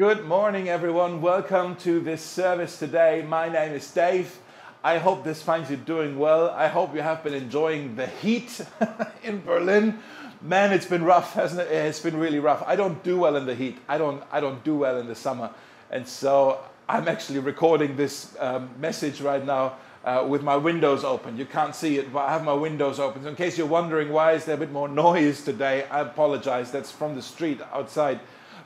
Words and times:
Good 0.00 0.24
morning, 0.24 0.70
everyone. 0.70 1.20
Welcome 1.20 1.76
to 1.80 2.00
this 2.00 2.22
service 2.22 2.78
today. 2.78 3.22
My 3.28 3.50
name 3.50 3.74
is 3.74 3.90
Dave. 3.90 4.38
I 4.82 4.96
hope 4.96 5.24
this 5.24 5.42
finds 5.42 5.70
you 5.70 5.76
doing 5.76 6.18
well. 6.18 6.48
I 6.48 6.68
hope 6.68 6.94
you 6.94 7.02
have 7.02 7.22
been 7.22 7.34
enjoying 7.34 7.96
the 7.96 8.06
heat 8.06 8.64
in 9.22 9.42
Berlin. 9.42 9.98
Man, 10.40 10.72
it's 10.72 10.86
been 10.86 11.04
rough, 11.04 11.34
hasn't 11.34 11.60
it? 11.60 11.70
It's 11.70 12.00
been 12.00 12.16
really 12.16 12.38
rough. 12.38 12.64
I 12.66 12.76
don't 12.76 13.04
do 13.04 13.18
well 13.18 13.36
in 13.36 13.44
the 13.44 13.54
heat. 13.54 13.76
I 13.90 13.98
don't. 13.98 14.24
I 14.32 14.40
don't 14.40 14.64
do 14.64 14.74
well 14.74 14.98
in 14.98 15.06
the 15.06 15.14
summer, 15.14 15.50
and 15.90 16.08
so 16.08 16.60
I'm 16.88 17.06
actually 17.06 17.40
recording 17.40 17.94
this 17.94 18.34
um, 18.40 18.70
message 18.78 19.20
right 19.20 19.44
now 19.44 19.74
uh, 20.06 20.24
with 20.26 20.42
my 20.42 20.56
windows 20.56 21.04
open. 21.04 21.36
You 21.36 21.44
can't 21.44 21.74
see 21.74 21.98
it, 21.98 22.10
but 22.10 22.20
I 22.20 22.32
have 22.32 22.42
my 22.42 22.54
windows 22.54 22.98
open. 22.98 23.24
So 23.24 23.28
in 23.28 23.36
case 23.36 23.58
you're 23.58 23.66
wondering 23.66 24.08
why 24.08 24.32
is 24.32 24.46
there 24.46 24.54
a 24.54 24.58
bit 24.58 24.72
more 24.72 24.88
noise 24.88 25.44
today, 25.44 25.84
I 25.90 26.00
apologize. 26.00 26.70
That's 26.70 26.90
from 26.90 27.16
the 27.16 27.22
street 27.22 27.60
outside. 27.70 28.20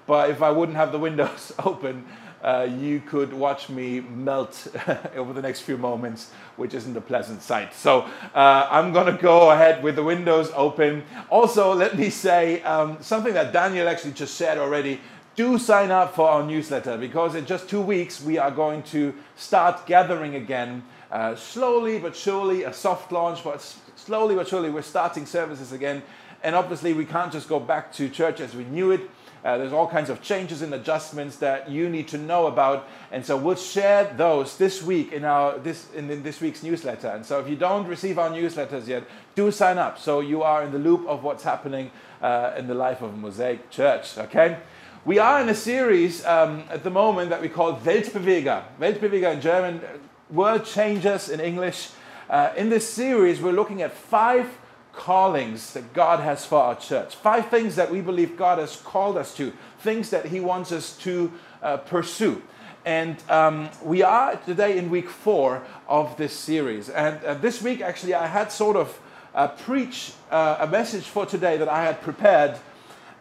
But 0.07 0.31
if 0.31 0.43
I 0.43 0.51
wouldn't 0.51 0.77
have 0.77 0.93
the 0.93 0.99
windows 0.99 1.53
open, 1.65 2.05
uh, 2.45 2.69
you 2.79 3.01
could 3.01 3.33
watch 3.33 3.71
me 3.71 4.01
melt 4.01 4.69
over 5.17 5.33
the 5.33 5.41
next 5.41 5.63
few 5.63 5.79
moments, 5.79 6.31
which 6.57 6.75
isn't 6.75 6.95
a 6.95 7.01
pleasant 7.01 7.43
sight. 7.43 7.73
So 7.73 8.03
uh, 8.35 8.69
I'm 8.71 8.93
going 8.93 9.07
to 9.07 9.21
go 9.21 9.51
ahead 9.51 9.83
with 9.83 9.97
the 9.97 10.05
windows 10.05 10.53
open. 10.55 11.05
Also, 11.31 11.75
let 11.75 11.97
me 11.97 12.11
say 12.11 12.63
um, 12.63 12.99
something 13.01 13.33
that 13.33 13.53
Daniel 13.53 13.89
actually 13.89 14.13
just 14.13 14.35
said 14.35 14.59
already. 14.59 15.01
Do 15.37 15.59
sign 15.59 15.91
up 15.91 16.15
for 16.15 16.29
our 16.29 16.45
newsletter 16.45 16.97
because 16.99 17.35
in 17.35 17.47
just 17.47 17.69
two 17.69 17.81
weeks 17.81 18.23
we 18.23 18.39
are 18.39 18.53
going 18.53 18.83
to 18.85 19.15
start 19.37 19.87
gathering 19.87 20.37
again. 20.37 20.85
Uh, 21.11 21.35
slowly 21.35 21.99
but 21.99 22.15
surely, 22.15 22.65
a 22.65 22.73
soft 22.73 23.11
launch, 23.11 23.43
but 23.43 23.63
slowly 23.97 24.35
but 24.35 24.47
surely, 24.47 24.69
we're 24.69 24.83
starting 24.83 25.25
services 25.25 25.73
again. 25.73 26.03
And 26.43 26.55
obviously, 26.55 26.93
we 26.93 27.07
can't 27.07 27.33
just 27.33 27.49
go 27.49 27.59
back 27.59 27.91
to 27.95 28.09
church 28.11 28.41
as 28.41 28.55
we 28.55 28.65
knew 28.65 28.91
it 28.91 29.09
uh, 29.45 29.59
there's 29.59 29.73
all 29.73 29.87
kinds 29.87 30.09
of 30.09 30.23
changes 30.23 30.63
and 30.63 30.73
adjustments 30.73 31.37
that 31.37 31.69
you 31.71 31.91
need 31.91 32.09
to 32.09 32.19
know 32.19 32.47
about, 32.47 32.89
and 33.13 33.25
so 33.25 33.37
we'll 33.37 33.55
share 33.55 34.13
those 34.17 34.57
this 34.57 34.83
week 34.83 35.13
in 35.13 35.25
our 35.25 35.59
this 35.59 35.91
in, 35.95 36.11
in 36.11 36.23
this 36.23 36.41
week's 36.41 36.63
newsletter. 36.63 37.09
And 37.09 37.27
so 37.27 37.41
if 37.41 37.49
you 37.49 37.57
don't 37.57 37.87
receive 37.87 38.19
our 38.19 38.31
newsletters 38.31 38.87
yet, 38.87 39.05
do 39.35 39.51
sign 39.51 39.77
up 39.77 39.99
so 39.99 40.21
you 40.21 40.43
are 40.43 40.65
in 40.65 40.73
the 40.73 40.79
loop 40.79 41.07
of 41.07 41.23
what's 41.23 41.45
happening 41.45 41.91
uh, 42.23 42.55
in 42.57 42.67
the 42.67 42.75
life 42.75 43.03
of 43.03 43.17
Mosaic 43.19 43.71
Church. 43.71 44.17
Okay. 44.17 44.57
We 45.05 45.19
are 45.19 45.43
in 45.43 45.51
a 45.51 45.55
series 45.55 46.25
um, 46.25 46.65
at 46.71 46.83
the 46.83 46.89
moment 46.89 47.29
that 47.29 47.43
we 47.43 47.51
call 47.51 47.77
Weltbeweger. 47.77 48.65
Weltbeweger 48.81 49.35
in 49.35 49.43
German, 49.43 49.83
world 50.31 50.65
changers 50.65 51.29
in 51.29 51.41
English. 51.41 51.91
Uh, 52.31 52.55
in 52.57 52.71
this 52.71 52.89
series, 52.89 53.43
we're 53.43 53.53
looking 53.53 53.83
at 53.83 53.93
five 53.93 54.49
callings 54.97 55.73
that 55.75 55.93
God 55.93 56.21
has 56.21 56.47
for 56.47 56.59
our 56.59 56.77
church. 56.77 57.15
Five 57.15 57.49
things 57.49 57.77
that 57.77 57.91
we 57.91 58.01
believe 58.01 58.37
God 58.37 58.59
has 58.59 58.77
called 58.77 59.17
us 59.17 59.37
to, 59.37 59.53
things 59.81 60.11
that 60.11 60.27
He 60.27 60.41
wants 60.41 60.73
us 60.73 60.97
to 60.99 61.33
uh, 61.63 61.79
pursue. 61.79 62.43
And 62.85 63.17
um, 63.31 63.71
we 63.83 64.03
are 64.03 64.37
today 64.37 64.77
in 64.77 64.91
week 64.91 65.09
four 65.09 65.63
of 65.89 66.17
this 66.17 66.33
series. 66.33 66.91
And 66.91 67.23
uh, 67.25 67.35
this 67.35 67.63
week, 67.63 67.81
actually, 67.81 68.15
I 68.15 68.27
had 68.27 68.53
sort 68.53 68.77
of 68.77 69.01
uh, 69.35 69.49
preach 69.49 70.13
uh, 70.31 70.59
a 70.61 70.67
message 70.67 71.05
for 71.05 71.27
today 71.27 71.57
that 71.57 71.69
I 71.69 71.85
had 71.85 72.03
prepared. 72.03 72.59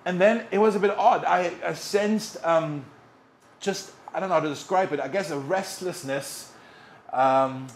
And 0.06 0.20
then 0.20 0.46
it 0.52 0.58
was 0.58 0.76
a 0.76 0.80
bit 0.80 0.92
odd. 0.92 1.24
I, 1.24 1.54
I 1.66 1.74
sensed 1.74 2.38
um, 2.46 2.86
just, 3.62 3.92
I 4.14 4.20
don't 4.20 4.30
know 4.30 4.36
how 4.36 4.42
to 4.42 4.50
describe 4.50 4.92
it, 4.92 5.00
I 5.00 5.08
guess 5.08 5.32
a 5.32 5.40
restlessness. 5.40 6.52
Um, 7.14 7.68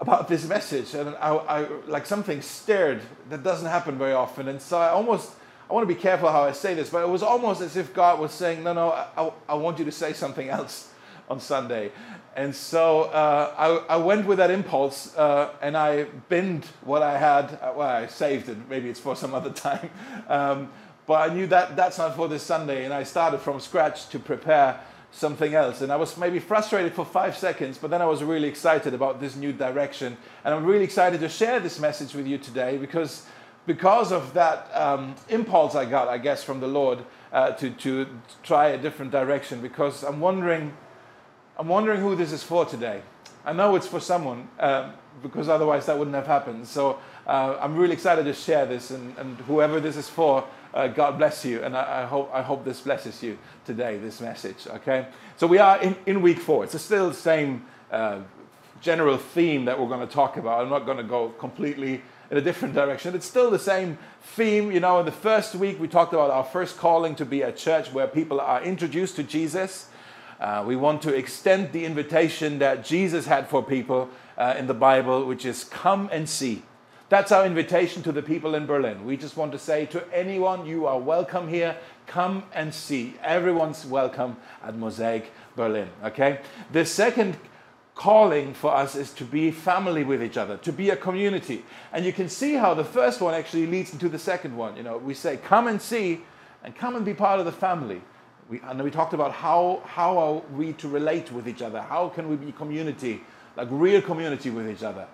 about 0.00 0.28
this 0.28 0.46
message, 0.46 0.94
and 0.94 1.10
I, 1.16 1.34
I, 1.36 1.66
like 1.86 2.06
something 2.06 2.40
stirred 2.40 3.02
that 3.28 3.42
doesn't 3.42 3.68
happen 3.68 3.98
very 3.98 4.14
often, 4.14 4.48
and 4.48 4.60
so 4.60 4.78
I 4.78 4.88
almost 4.88 5.32
I 5.68 5.74
want 5.74 5.88
to 5.88 5.94
be 5.94 6.00
careful 6.00 6.32
how 6.32 6.42
I 6.42 6.52
say 6.52 6.74
this, 6.74 6.90
but 6.90 7.02
it 7.02 7.08
was 7.08 7.22
almost 7.22 7.60
as 7.60 7.76
if 7.76 7.92
God 7.92 8.18
was 8.18 8.32
saying, 8.32 8.64
"No, 8.64 8.72
no, 8.72 8.90
I, 8.90 9.30
I 9.48 9.54
want 9.54 9.78
you 9.78 9.84
to 9.84 9.92
say 9.92 10.14
something 10.14 10.48
else 10.48 10.90
on 11.28 11.38
Sunday," 11.38 11.92
and 12.34 12.54
so 12.54 13.02
uh, 13.02 13.54
I, 13.88 13.94
I 13.94 13.96
went 13.98 14.26
with 14.26 14.38
that 14.38 14.50
impulse, 14.50 15.14
uh, 15.16 15.50
and 15.60 15.76
I 15.76 16.04
binned 16.30 16.64
what 16.82 17.02
I 17.02 17.18
had. 17.18 17.58
Uh, 17.60 17.74
well, 17.76 17.88
I 17.88 18.06
saved 18.06 18.48
it. 18.48 18.56
Maybe 18.70 18.88
it's 18.88 19.00
for 19.00 19.14
some 19.14 19.34
other 19.34 19.50
time, 19.68 19.90
um, 20.28 20.70
but 21.06 21.30
I 21.30 21.34
knew 21.34 21.46
that 21.48 21.76
that's 21.76 21.98
not 21.98 22.16
for 22.16 22.26
this 22.26 22.42
Sunday, 22.42 22.86
and 22.86 22.94
I 22.94 23.02
started 23.02 23.40
from 23.40 23.60
scratch 23.60 24.08
to 24.08 24.18
prepare 24.18 24.80
something 25.12 25.54
else. 25.54 25.80
And 25.80 25.92
I 25.92 25.96
was 25.96 26.16
maybe 26.16 26.38
frustrated 26.38 26.94
for 26.94 27.04
five 27.04 27.36
seconds, 27.36 27.78
but 27.78 27.90
then 27.90 28.02
I 28.02 28.06
was 28.06 28.22
really 28.22 28.48
excited 28.48 28.94
about 28.94 29.20
this 29.20 29.36
new 29.36 29.52
direction. 29.52 30.16
And 30.44 30.54
I'm 30.54 30.64
really 30.64 30.84
excited 30.84 31.20
to 31.20 31.28
share 31.28 31.60
this 31.60 31.78
message 31.78 32.14
with 32.14 32.26
you 32.26 32.38
today 32.38 32.76
because, 32.76 33.26
because 33.66 34.12
of 34.12 34.34
that 34.34 34.70
um, 34.74 35.14
impulse 35.28 35.74
I 35.74 35.84
got, 35.84 36.08
I 36.08 36.18
guess, 36.18 36.44
from 36.44 36.60
the 36.60 36.68
Lord 36.68 37.00
uh, 37.32 37.52
to, 37.52 37.70
to 37.70 38.06
try 38.42 38.68
a 38.68 38.78
different 38.78 39.10
direction. 39.10 39.60
Because 39.60 40.02
I'm 40.02 40.20
wondering, 40.20 40.76
I'm 41.58 41.68
wondering 41.68 42.00
who 42.00 42.14
this 42.14 42.32
is 42.32 42.42
for 42.42 42.64
today. 42.64 43.02
I 43.44 43.52
know 43.52 43.74
it's 43.74 43.86
for 43.86 44.00
someone, 44.00 44.48
uh, 44.58 44.90
because 45.22 45.48
otherwise 45.48 45.86
that 45.86 45.98
wouldn't 45.98 46.14
have 46.14 46.26
happened. 46.26 46.66
So 46.66 46.98
uh, 47.26 47.56
I'm 47.60 47.74
really 47.74 47.94
excited 47.94 48.24
to 48.26 48.34
share 48.34 48.66
this, 48.66 48.90
and, 48.90 49.16
and 49.18 49.38
whoever 49.40 49.80
this 49.80 49.96
is 49.96 50.08
for, 50.08 50.44
uh, 50.72 50.88
God 50.88 51.18
bless 51.18 51.44
you, 51.44 51.62
and 51.62 51.76
I, 51.76 52.02
I, 52.02 52.06
hope, 52.06 52.30
I 52.32 52.42
hope 52.42 52.64
this 52.64 52.80
blesses 52.80 53.22
you 53.22 53.38
today, 53.64 53.98
this 53.98 54.20
message, 54.20 54.66
okay? 54.68 55.06
So 55.36 55.46
we 55.46 55.58
are 55.58 55.80
in, 55.80 55.96
in 56.06 56.22
week 56.22 56.38
four. 56.38 56.64
It's 56.64 56.80
still 56.80 57.08
the 57.08 57.14
same 57.14 57.64
uh, 57.90 58.20
general 58.80 59.16
theme 59.16 59.64
that 59.64 59.78
we're 59.78 59.88
going 59.88 60.06
to 60.06 60.12
talk 60.12 60.36
about. 60.36 60.62
I'm 60.62 60.70
not 60.70 60.86
going 60.86 60.98
to 60.98 61.04
go 61.04 61.30
completely 61.30 62.02
in 62.30 62.36
a 62.36 62.40
different 62.40 62.74
direction. 62.74 63.14
It's 63.14 63.26
still 63.26 63.50
the 63.50 63.58
same 63.58 63.98
theme. 64.22 64.70
You 64.70 64.80
know, 64.80 65.00
in 65.00 65.06
the 65.06 65.12
first 65.12 65.54
week, 65.54 65.80
we 65.80 65.88
talked 65.88 66.12
about 66.12 66.30
our 66.30 66.44
first 66.44 66.76
calling 66.78 67.14
to 67.16 67.24
be 67.24 67.42
a 67.42 67.52
church 67.52 67.92
where 67.92 68.06
people 68.06 68.40
are 68.40 68.62
introduced 68.62 69.16
to 69.16 69.22
Jesus. 69.22 69.88
Uh, 70.38 70.64
we 70.66 70.76
want 70.76 71.02
to 71.02 71.14
extend 71.14 71.72
the 71.72 71.84
invitation 71.84 72.60
that 72.60 72.84
Jesus 72.84 73.26
had 73.26 73.48
for 73.48 73.62
people 73.62 74.08
uh, 74.38 74.54
in 74.56 74.66
the 74.66 74.74
Bible, 74.74 75.26
which 75.26 75.44
is 75.44 75.64
come 75.64 76.08
and 76.12 76.28
see. 76.28 76.62
That's 77.10 77.32
our 77.32 77.44
invitation 77.44 78.04
to 78.04 78.12
the 78.12 78.22
people 78.22 78.54
in 78.54 78.66
Berlin. 78.66 79.04
We 79.04 79.16
just 79.16 79.36
want 79.36 79.50
to 79.50 79.58
say 79.58 79.84
to 79.86 80.06
anyone, 80.14 80.64
you 80.64 80.86
are 80.86 80.96
welcome 80.96 81.48
here. 81.48 81.76
Come 82.06 82.44
and 82.54 82.72
see. 82.72 83.16
Everyone's 83.24 83.84
welcome 83.84 84.36
at 84.62 84.76
Mosaic 84.76 85.32
Berlin. 85.56 85.88
Okay? 86.04 86.38
The 86.70 86.86
second 86.86 87.36
calling 87.96 88.54
for 88.54 88.72
us 88.72 88.94
is 88.94 89.10
to 89.14 89.24
be 89.24 89.50
family 89.50 90.04
with 90.04 90.22
each 90.22 90.36
other, 90.36 90.56
to 90.58 90.72
be 90.72 90.90
a 90.90 90.96
community. 90.96 91.64
And 91.92 92.04
you 92.04 92.12
can 92.12 92.28
see 92.28 92.54
how 92.54 92.74
the 92.74 92.84
first 92.84 93.20
one 93.20 93.34
actually 93.34 93.66
leads 93.66 93.92
into 93.92 94.08
the 94.08 94.18
second 94.18 94.56
one. 94.56 94.76
You 94.76 94.84
know, 94.84 94.96
we 94.96 95.14
say, 95.14 95.36
come 95.36 95.66
and 95.66 95.82
see, 95.82 96.20
and 96.62 96.76
come 96.76 96.94
and 96.94 97.04
be 97.04 97.12
part 97.12 97.40
of 97.40 97.44
the 97.44 97.50
family. 97.50 98.02
We, 98.48 98.60
and 98.60 98.80
we 98.80 98.92
talked 98.92 99.14
about 99.14 99.32
how, 99.32 99.82
how 99.84 100.16
are 100.16 100.34
we 100.56 100.74
to 100.74 100.86
relate 100.86 101.32
with 101.32 101.48
each 101.48 101.60
other? 101.60 101.82
How 101.82 102.08
can 102.08 102.28
we 102.28 102.36
be 102.36 102.52
community, 102.52 103.24
like 103.56 103.66
real 103.68 104.00
community 104.00 104.50
with 104.50 104.70
each 104.70 104.84
other? 104.84 105.08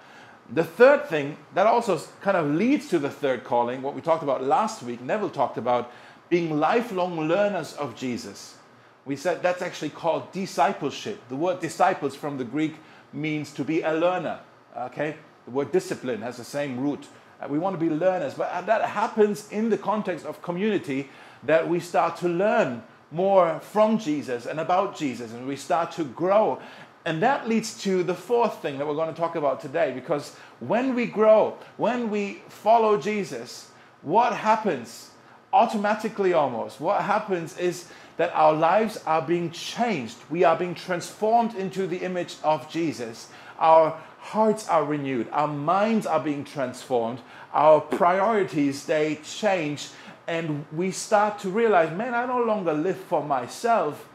The 0.52 0.64
third 0.64 1.06
thing 1.06 1.36
that 1.54 1.66
also 1.66 2.00
kind 2.20 2.36
of 2.36 2.46
leads 2.46 2.88
to 2.88 2.98
the 2.98 3.10
third 3.10 3.42
calling, 3.42 3.82
what 3.82 3.94
we 3.94 4.00
talked 4.00 4.22
about 4.22 4.44
last 4.44 4.82
week, 4.82 5.00
Neville 5.00 5.30
talked 5.30 5.58
about 5.58 5.90
being 6.28 6.58
lifelong 6.58 7.18
learners 7.28 7.72
of 7.74 7.96
Jesus. 7.96 8.56
We 9.04 9.16
said 9.16 9.42
that's 9.42 9.62
actually 9.62 9.90
called 9.90 10.30
discipleship. 10.32 11.20
The 11.28 11.36
word 11.36 11.60
disciples 11.60 12.14
from 12.14 12.38
the 12.38 12.44
Greek 12.44 12.76
means 13.12 13.52
to 13.54 13.64
be 13.64 13.82
a 13.82 13.92
learner. 13.92 14.40
Okay? 14.76 15.16
The 15.46 15.50
word 15.50 15.72
discipline 15.72 16.22
has 16.22 16.36
the 16.36 16.44
same 16.44 16.78
root. 16.78 17.06
Uh, 17.40 17.48
we 17.48 17.58
want 17.58 17.78
to 17.78 17.84
be 17.84 17.90
learners, 17.90 18.34
but 18.34 18.50
uh, 18.50 18.60
that 18.62 18.82
happens 18.82 19.50
in 19.50 19.68
the 19.70 19.78
context 19.78 20.24
of 20.24 20.42
community 20.42 21.08
that 21.42 21.68
we 21.68 21.80
start 21.80 22.16
to 22.18 22.28
learn 22.28 22.82
more 23.10 23.60
from 23.60 23.98
Jesus 23.98 24.46
and 24.46 24.58
about 24.58 24.96
Jesus, 24.96 25.32
and 25.32 25.46
we 25.46 25.56
start 25.56 25.92
to 25.92 26.04
grow 26.04 26.60
and 27.06 27.22
that 27.22 27.48
leads 27.48 27.80
to 27.84 28.02
the 28.02 28.16
fourth 28.16 28.60
thing 28.60 28.78
that 28.78 28.86
we're 28.86 28.96
going 28.96 29.14
to 29.14 29.18
talk 29.18 29.36
about 29.36 29.60
today 29.60 29.92
because 29.94 30.34
when 30.58 30.96
we 30.96 31.06
grow, 31.06 31.56
when 31.76 32.10
we 32.10 32.42
follow 32.48 33.00
Jesus, 33.00 33.70
what 34.02 34.32
happens 34.34 35.10
automatically 35.52 36.32
almost? 36.32 36.80
What 36.80 37.02
happens 37.02 37.56
is 37.58 37.88
that 38.16 38.34
our 38.34 38.52
lives 38.52 39.00
are 39.06 39.22
being 39.22 39.52
changed. 39.52 40.16
We 40.28 40.42
are 40.42 40.56
being 40.56 40.74
transformed 40.74 41.54
into 41.54 41.86
the 41.86 41.98
image 41.98 42.38
of 42.42 42.68
Jesus. 42.68 43.28
Our 43.60 43.96
hearts 44.18 44.68
are 44.68 44.84
renewed. 44.84 45.28
Our 45.30 45.46
minds 45.46 46.06
are 46.06 46.18
being 46.20 46.44
transformed. 46.44 47.20
Our 47.52 47.80
priorities, 47.80 48.84
they 48.84 49.20
change. 49.22 49.90
And 50.26 50.66
we 50.72 50.90
start 50.90 51.38
to 51.40 51.50
realize, 51.50 51.96
man, 51.96 52.14
I 52.14 52.26
no 52.26 52.42
longer 52.42 52.72
live 52.72 52.98
for 52.98 53.22
myself 53.22 54.08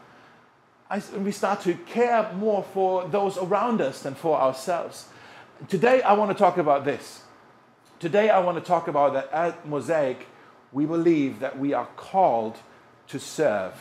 We 1.18 1.32
start 1.32 1.62
to 1.62 1.76
care 1.76 2.30
more 2.34 2.64
for 2.64 3.08
those 3.08 3.38
around 3.38 3.80
us 3.80 4.02
than 4.02 4.14
for 4.14 4.38
ourselves. 4.38 5.08
Today, 5.70 6.02
I 6.02 6.14
want 6.14 6.32
to 6.32 6.38
talk 6.38 6.58
about 6.58 6.84
this. 6.84 7.22
Today, 8.00 8.30
I 8.30 8.40
want 8.40 8.58
to 8.58 8.64
talk 8.64 8.90
about 8.90 9.14
that 9.14 9.32
at 9.32 9.66
Mosaic, 9.66 10.28
we 10.74 10.86
believe 10.86 11.40
that 11.40 11.58
we 11.58 11.72
are 11.72 11.86
called 11.96 12.58
to 13.08 13.20
serve. 13.20 13.74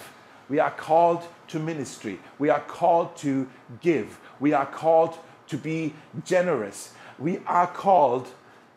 We 0.48 0.60
are 0.60 0.70
called 0.70 1.26
to 1.48 1.58
ministry. 1.58 2.20
We 2.38 2.48
are 2.48 2.60
called 2.60 3.16
to 3.18 3.48
give. 3.80 4.20
We 4.38 4.52
are 4.52 4.66
called 4.66 5.18
to 5.48 5.56
be 5.56 5.94
generous. 6.24 6.94
We 7.18 7.38
are 7.46 7.66
called 7.66 8.28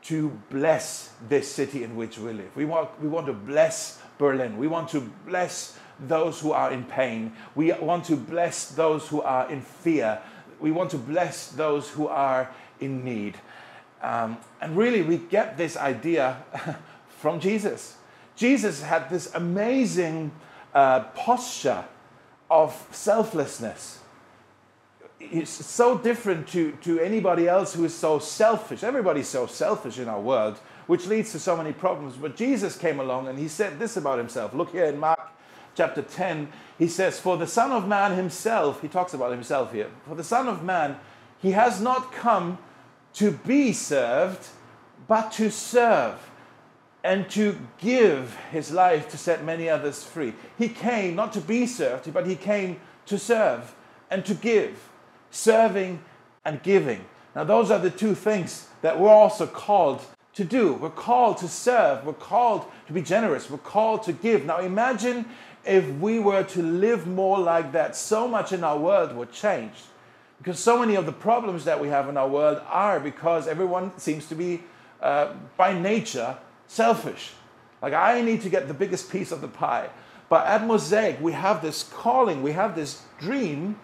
to 0.03 0.29
bless 0.49 1.13
this 1.29 1.51
city 1.51 1.83
in 1.83 1.95
which 1.95 2.17
we 2.17 2.33
live. 2.33 2.55
We 2.55 2.65
want, 2.65 2.99
we 2.99 3.09
want 3.09 3.27
to 3.27 3.33
bless 3.33 4.01
Berlin. 4.17 4.57
We 4.57 4.67
want 4.67 4.89
to 4.89 5.01
bless 5.27 5.77
those 5.99 6.39
who 6.39 6.51
are 6.51 6.71
in 6.71 6.83
pain. 6.83 7.33
We 7.55 7.71
want 7.73 8.05
to 8.05 8.15
bless 8.15 8.69
those 8.69 9.07
who 9.07 9.21
are 9.21 9.49
in 9.49 9.61
fear. 9.61 10.21
We 10.59 10.71
want 10.71 10.91
to 10.91 10.97
bless 10.97 11.49
those 11.49 11.89
who 11.89 12.07
are 12.07 12.49
in 12.79 13.03
need. 13.03 13.37
Um, 14.01 14.37
and 14.61 14.75
really, 14.75 15.01
we 15.01 15.17
get 15.17 15.57
this 15.57 15.77
idea 15.77 16.43
from 17.19 17.39
Jesus. 17.39 17.97
Jesus 18.35 18.81
had 18.81 19.09
this 19.09 19.33
amazing 19.33 20.31
uh, 20.73 21.01
posture 21.15 21.85
of 22.49 22.87
selflessness. 22.91 23.99
It's 25.19 25.49
so 25.49 25.97
different 25.97 26.47
to, 26.49 26.73
to 26.81 26.99
anybody 26.99 27.47
else 27.47 27.73
who 27.73 27.85
is 27.85 27.95
so 27.95 28.19
selfish. 28.19 28.83
Everybody's 28.83 29.29
so 29.29 29.47
selfish 29.47 29.97
in 29.97 30.09
our 30.09 30.19
world, 30.19 30.57
which 30.87 31.07
leads 31.07 31.31
to 31.31 31.39
so 31.39 31.55
many 31.55 31.71
problems. 31.71 32.17
But 32.17 32.35
Jesus 32.35 32.77
came 32.77 32.99
along 32.99 33.27
and 33.27 33.39
he 33.39 33.47
said 33.47 33.79
this 33.79 33.95
about 33.95 34.17
himself. 34.17 34.53
Look 34.53 34.71
here 34.71 34.85
in 34.85 34.99
Mark 34.99 35.29
chapter 35.75 36.01
10. 36.01 36.51
He 36.77 36.87
says, 36.87 37.19
For 37.19 37.37
the 37.37 37.47
Son 37.47 37.71
of 37.71 37.87
Man 37.87 38.15
himself, 38.15 38.81
he 38.81 38.87
talks 38.87 39.13
about 39.13 39.31
himself 39.31 39.73
here, 39.73 39.89
for 40.07 40.15
the 40.15 40.23
Son 40.23 40.47
of 40.47 40.63
Man, 40.63 40.97
he 41.41 41.51
has 41.51 41.81
not 41.81 42.11
come 42.11 42.57
to 43.13 43.31
be 43.31 43.73
served, 43.73 44.47
but 45.07 45.31
to 45.33 45.51
serve 45.51 46.31
and 47.03 47.29
to 47.29 47.57
give 47.79 48.35
his 48.51 48.71
life 48.71 49.09
to 49.09 49.17
set 49.17 49.43
many 49.43 49.69
others 49.69 50.03
free. 50.03 50.33
He 50.57 50.69
came 50.69 51.15
not 51.15 51.33
to 51.33 51.41
be 51.41 51.67
served, 51.67 52.11
but 52.13 52.25
he 52.25 52.35
came 52.35 52.79
to 53.07 53.17
serve 53.19 53.75
and 54.09 54.25
to 54.25 54.33
give, 54.33 54.89
serving 55.29 56.01
and 56.45 56.63
giving. 56.63 57.03
Now, 57.35 57.43
those 57.43 57.71
are 57.71 57.79
the 57.79 57.89
two 57.89 58.15
things 58.15 58.67
that 58.81 58.99
we're 58.99 59.09
also 59.09 59.47
called 59.47 60.01
to 60.35 60.43
do. 60.43 60.73
We're 60.73 60.89
called 60.89 61.37
to 61.37 61.47
serve, 61.47 62.05
we're 62.05 62.13
called 62.13 62.65
to 62.87 62.93
be 62.93 63.01
generous, 63.01 63.49
we're 63.49 63.57
called 63.57 64.03
to 64.03 64.13
give. 64.13 64.45
Now, 64.45 64.59
imagine 64.59 65.25
if 65.65 65.87
we 65.99 66.19
were 66.19 66.43
to 66.43 66.61
live 66.61 67.07
more 67.07 67.39
like 67.39 67.71
that, 67.71 67.95
so 67.95 68.27
much 68.27 68.51
in 68.51 68.63
our 68.63 68.77
world 68.77 69.15
would 69.15 69.31
change. 69.31 69.73
Because 70.37 70.59
so 70.59 70.77
many 70.77 70.95
of 70.95 71.05
the 71.05 71.11
problems 71.11 71.63
that 71.65 71.79
we 71.79 71.87
have 71.87 72.09
in 72.09 72.17
our 72.17 72.27
world 72.27 72.61
are 72.67 72.99
because 72.99 73.47
everyone 73.47 73.97
seems 73.97 74.27
to 74.27 74.35
be, 74.35 74.63
uh, 75.01 75.33
by 75.55 75.77
nature, 75.77 76.37
selfish. 76.67 77.31
Like, 77.81 77.93
I 77.93 78.21
need 78.21 78.41
to 78.41 78.49
get 78.49 78.67
the 78.67 78.73
biggest 78.73 79.09
piece 79.09 79.31
of 79.31 79.41
the 79.41 79.47
pie. 79.47 79.89
But 80.29 80.47
at 80.47 80.65
Mosaic, 80.65 81.21
we 81.21 81.31
have 81.33 81.61
this 81.61 81.83
calling, 81.83 82.43
we 82.43 82.53
have 82.53 82.75
this 82.75 83.03
dream 83.19 83.79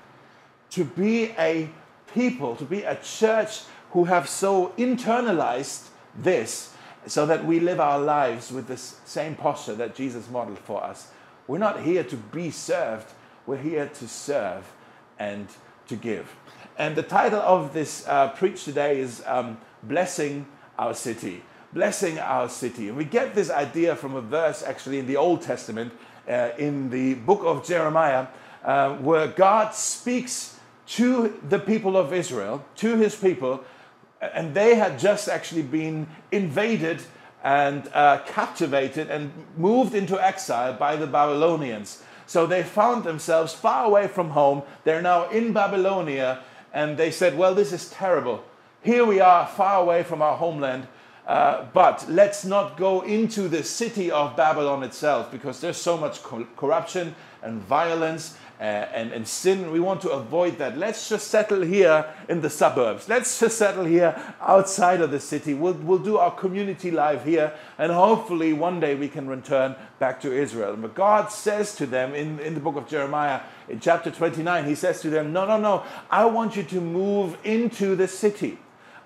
to 0.72 0.84
be 0.84 1.26
a 1.38 1.70
people, 2.14 2.56
to 2.56 2.66
be 2.66 2.84
a 2.84 2.96
church 2.98 3.62
who 3.92 4.06
have 4.06 4.28
so 4.28 4.74
internalized 4.78 5.88
this 6.16 6.74
so 7.08 7.26
that 7.26 7.46
we 7.46 7.60
live 7.60 7.80
our 7.80 8.00
lives 8.00 8.52
with 8.52 8.68
this 8.68 9.00
same 9.06 9.36
posture 9.36 9.76
that 9.76 9.96
Jesus 9.96 10.30
modeled 10.30 10.60
for 10.60 10.84
us. 10.84 11.10
We're 11.50 11.57
not 11.57 11.81
here 11.81 12.04
to 12.04 12.16
be 12.16 12.51
served, 12.51 13.07
we're 13.48 13.57
here 13.57 13.88
to 13.88 14.07
serve 14.07 14.72
and 15.18 15.48
to 15.88 15.96
give. 15.96 16.36
And 16.78 16.96
the 16.96 17.01
title 17.01 17.40
of 17.40 17.74
this 17.74 18.07
uh, 18.07 18.28
preach 18.28 18.66
today 18.66 19.00
is 19.00 19.24
um, 19.25 19.57
Blessing 19.81 20.46
Our 20.78 20.94
City. 20.94 21.42
Blessing 21.74 22.19
Our 22.19 22.50
City. 22.50 22.90
And 22.90 22.96
we 22.96 23.04
get 23.04 23.34
this 23.34 23.50
idea 23.50 23.96
from 23.96 24.13
a 24.13 24.22
verse 24.22 24.62
actually 24.62 25.00
in 25.00 25.07
the 25.07 25.18
Old 25.18 25.42
Testament, 25.42 25.92
uh, 26.30 26.51
in 26.60 26.92
the 26.92 27.16
book 27.16 27.42
of 27.44 27.66
Jeremiah, 27.66 28.28
uh, 28.63 28.98
where 28.98 29.25
God 29.25 29.74
speaks 29.74 30.60
to 30.90 31.36
the 31.50 31.57
people 31.57 31.98
of 31.98 32.13
Israel, 32.13 32.63
to 32.75 32.95
his 32.95 33.16
people, 33.16 33.63
and 34.22 34.54
they 34.54 34.75
had 34.75 35.00
just 35.00 35.28
actually 35.28 35.63
been 35.63 36.06
invaded 36.31 37.02
and 37.44 37.90
uh, 37.94 38.20
captivated 38.26 39.10
and 39.10 39.32
moved 39.58 39.94
into 39.94 40.22
exile 40.24 40.74
by 40.74 40.96
the 40.96 41.08
Babylonians. 41.08 42.04
So 42.26 42.46
they 42.46 42.64
found 42.64 43.04
themselves 43.04 43.54
far 43.54 43.86
away 43.86 44.08
from 44.08 44.32
home. 44.32 44.64
They're 44.84 45.02
now 45.02 45.30
in 45.30 45.54
Babylonia 45.54 46.42
and 46.74 46.98
they 46.98 47.12
said, 47.12 47.38
Well, 47.38 47.56
this 47.56 47.74
is 47.74 47.90
terrible. 47.90 48.44
Here 48.84 49.06
we 49.06 49.20
are, 49.20 49.48
far 49.48 49.82
away 49.82 50.04
from 50.04 50.22
our 50.22 50.38
homeland. 50.38 50.88
Uh, 51.26 51.66
but 51.74 52.06
let's 52.10 52.44
not 52.44 52.76
go 52.76 53.02
into 53.02 53.48
the 53.48 53.64
city 53.64 54.10
of 54.10 54.36
Babylon 54.36 54.84
itself 54.84 55.32
because 55.32 55.60
there's 55.60 55.78
so 55.78 55.96
much 55.96 56.24
co- 56.24 56.48
corruption 56.58 57.16
and 57.44 57.62
violence 57.62 58.36
uh, 58.60 58.64
and, 58.64 59.14
and 59.14 59.26
sin. 59.26 59.72
We 59.72 59.80
want 59.80 60.02
to 60.02 60.10
avoid 60.10 60.58
that. 60.58 60.78
Let's 60.78 61.08
just 61.08 61.30
settle 61.30 61.62
here 61.62 62.06
in 62.28 62.42
the 62.42 62.50
suburbs. 62.50 63.08
Let's 63.08 63.40
just 63.40 63.58
settle 63.58 63.86
here 63.86 64.22
outside 64.42 65.00
of 65.00 65.12
the 65.12 65.20
city. 65.20 65.54
We'll, 65.54 65.74
we'll 65.76 66.00
do 66.00 66.18
our 66.18 66.32
community 66.32 66.92
life 66.92 67.24
here, 67.24 67.54
and 67.78 67.92
hopefully 67.92 68.52
one 68.52 68.80
day 68.82 68.96
we 68.96 69.08
can 69.08 69.28
return 69.28 69.76
back 70.00 70.20
to 70.22 70.34
Israel. 70.34 70.76
But 70.76 70.94
God 70.94 71.32
says 71.32 71.74
to 71.76 71.86
them 71.86 72.14
in, 72.14 72.40
in 72.40 72.54
the 72.54 72.60
book 72.60 72.76
of 72.76 72.88
Jeremiah, 72.88 73.42
in 73.70 73.80
chapter 73.80 74.12
29, 74.12 74.66
He 74.66 74.76
says 74.76 75.02
to 75.02 75.10
them, 75.10 75.32
No, 75.32 75.46
no, 75.46 75.58
no, 75.58 75.84
I 76.10 76.26
want 76.26 76.58
you 76.58 76.64
to 76.64 76.82
move 76.82 77.38
into 77.46 77.96
the 77.96 78.08
city. 78.08 78.58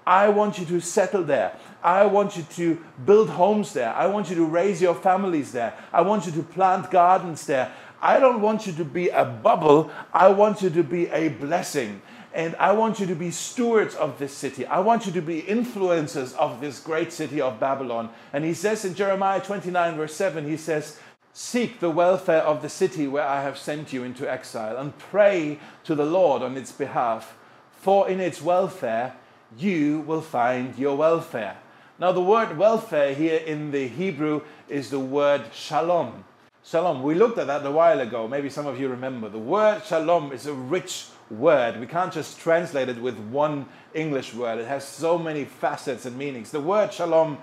I 0.05 0.29
want 0.29 0.57
you 0.59 0.65
to 0.65 0.81
settle 0.81 1.23
there. 1.23 1.55
I 1.81 2.05
want 2.05 2.35
you 2.35 2.43
to 2.43 2.81
build 3.05 3.29
homes 3.29 3.73
there. 3.73 3.93
I 3.93 4.07
want 4.07 4.29
you 4.29 4.35
to 4.35 4.45
raise 4.45 4.81
your 4.81 4.95
families 4.95 5.51
there. 5.51 5.73
I 5.91 6.01
want 6.01 6.25
you 6.25 6.31
to 6.33 6.43
plant 6.43 6.91
gardens 6.91 7.45
there. 7.45 7.71
I 8.03 8.19
don't 8.19 8.41
want 8.41 8.67
you 8.67 8.73
to 8.73 8.83
be 8.83 9.07
a 9.07 9.23
bubble. 9.23 9.89
I 10.11 10.27
want 10.27 10.61
you 10.61 10.69
to 10.71 10.83
be 10.83 11.07
a 11.07 11.29
blessing. 11.29 12.01
And 12.33 12.53
I 12.57 12.73
want 12.73 12.99
you 12.99 13.05
to 13.05 13.15
be 13.15 13.31
stewards 13.31 13.95
of 13.95 14.19
this 14.19 14.33
city. 14.33 14.65
I 14.65 14.79
want 14.79 15.05
you 15.05 15.13
to 15.13 15.21
be 15.21 15.41
influencers 15.41 16.35
of 16.35 16.59
this 16.59 16.81
great 16.81 17.13
city 17.13 17.39
of 17.39 17.61
Babylon. 17.61 18.09
And 18.33 18.43
he 18.43 18.53
says 18.53 18.83
in 18.83 18.93
Jeremiah 18.93 19.39
29, 19.39 19.95
verse 19.95 20.13
7, 20.15 20.45
he 20.45 20.57
says, 20.57 20.99
Seek 21.31 21.79
the 21.79 21.89
welfare 21.89 22.41
of 22.41 22.61
the 22.61 22.67
city 22.67 23.07
where 23.07 23.25
I 23.25 23.41
have 23.41 23.57
sent 23.57 23.93
you 23.93 24.03
into 24.03 24.29
exile 24.29 24.75
and 24.75 24.97
pray 24.97 25.59
to 25.85 25.95
the 25.95 26.05
Lord 26.05 26.41
on 26.41 26.57
its 26.57 26.73
behalf. 26.73 27.37
For 27.71 28.09
in 28.09 28.19
its 28.19 28.41
welfare 28.41 29.15
you 29.57 30.01
will 30.01 30.21
find 30.21 30.77
your 30.77 30.97
welfare. 30.97 31.55
Now, 31.99 32.11
the 32.11 32.21
word 32.21 32.57
welfare 32.57 33.13
here 33.13 33.37
in 33.37 33.71
the 33.71 33.87
Hebrew 33.87 34.41
is 34.67 34.89
the 34.89 34.99
word 34.99 35.53
shalom. 35.53 36.25
Shalom. 36.65 37.03
We 37.03 37.13
looked 37.13 37.37
at 37.39 37.47
that 37.47 37.65
a 37.65 37.71
while 37.71 37.99
ago. 37.99 38.25
Maybe 38.25 38.49
some 38.49 38.67
of 38.67 38.79
you 38.79 38.87
remember. 38.87 39.27
The 39.27 39.37
word 39.37 39.83
shalom 39.83 40.31
is 40.31 40.45
a 40.45 40.53
rich 40.53 41.07
word. 41.29 41.77
We 41.77 41.87
can't 41.87 42.13
just 42.13 42.39
translate 42.39 42.87
it 42.87 43.01
with 43.01 43.17
one 43.19 43.65
English 43.93 44.33
word. 44.33 44.59
It 44.59 44.67
has 44.67 44.87
so 44.87 45.17
many 45.17 45.43
facets 45.43 46.05
and 46.05 46.17
meanings. 46.17 46.51
The 46.51 46.61
word 46.61 46.93
shalom, 46.93 47.37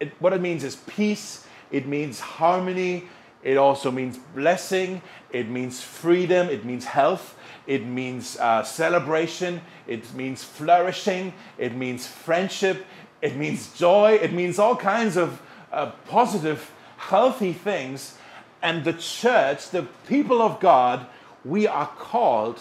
it, 0.00 0.12
what 0.20 0.34
it 0.34 0.42
means 0.42 0.64
is 0.64 0.76
peace, 0.76 1.46
it 1.70 1.86
means 1.86 2.20
harmony, 2.20 3.08
it 3.42 3.56
also 3.56 3.90
means 3.90 4.18
blessing, 4.34 5.00
it 5.30 5.48
means 5.48 5.82
freedom, 5.82 6.50
it 6.50 6.66
means 6.66 6.84
health, 6.84 7.38
it 7.66 7.86
means 7.86 8.36
uh, 8.36 8.62
celebration, 8.64 9.62
it 9.86 10.12
means 10.12 10.44
flourishing, 10.44 11.32
it 11.56 11.74
means 11.74 12.06
friendship, 12.06 12.84
it 13.22 13.34
means 13.34 13.72
joy, 13.72 14.18
it 14.20 14.34
means 14.34 14.58
all 14.58 14.76
kinds 14.76 15.16
of 15.16 15.40
uh, 15.72 15.90
positive, 16.06 16.70
healthy 16.98 17.54
things 17.54 18.18
and 18.62 18.84
the 18.84 18.92
church, 18.92 19.70
the 19.70 19.86
people 20.06 20.42
of 20.42 20.60
God, 20.60 21.06
we 21.44 21.66
are 21.66 21.86
called 21.86 22.60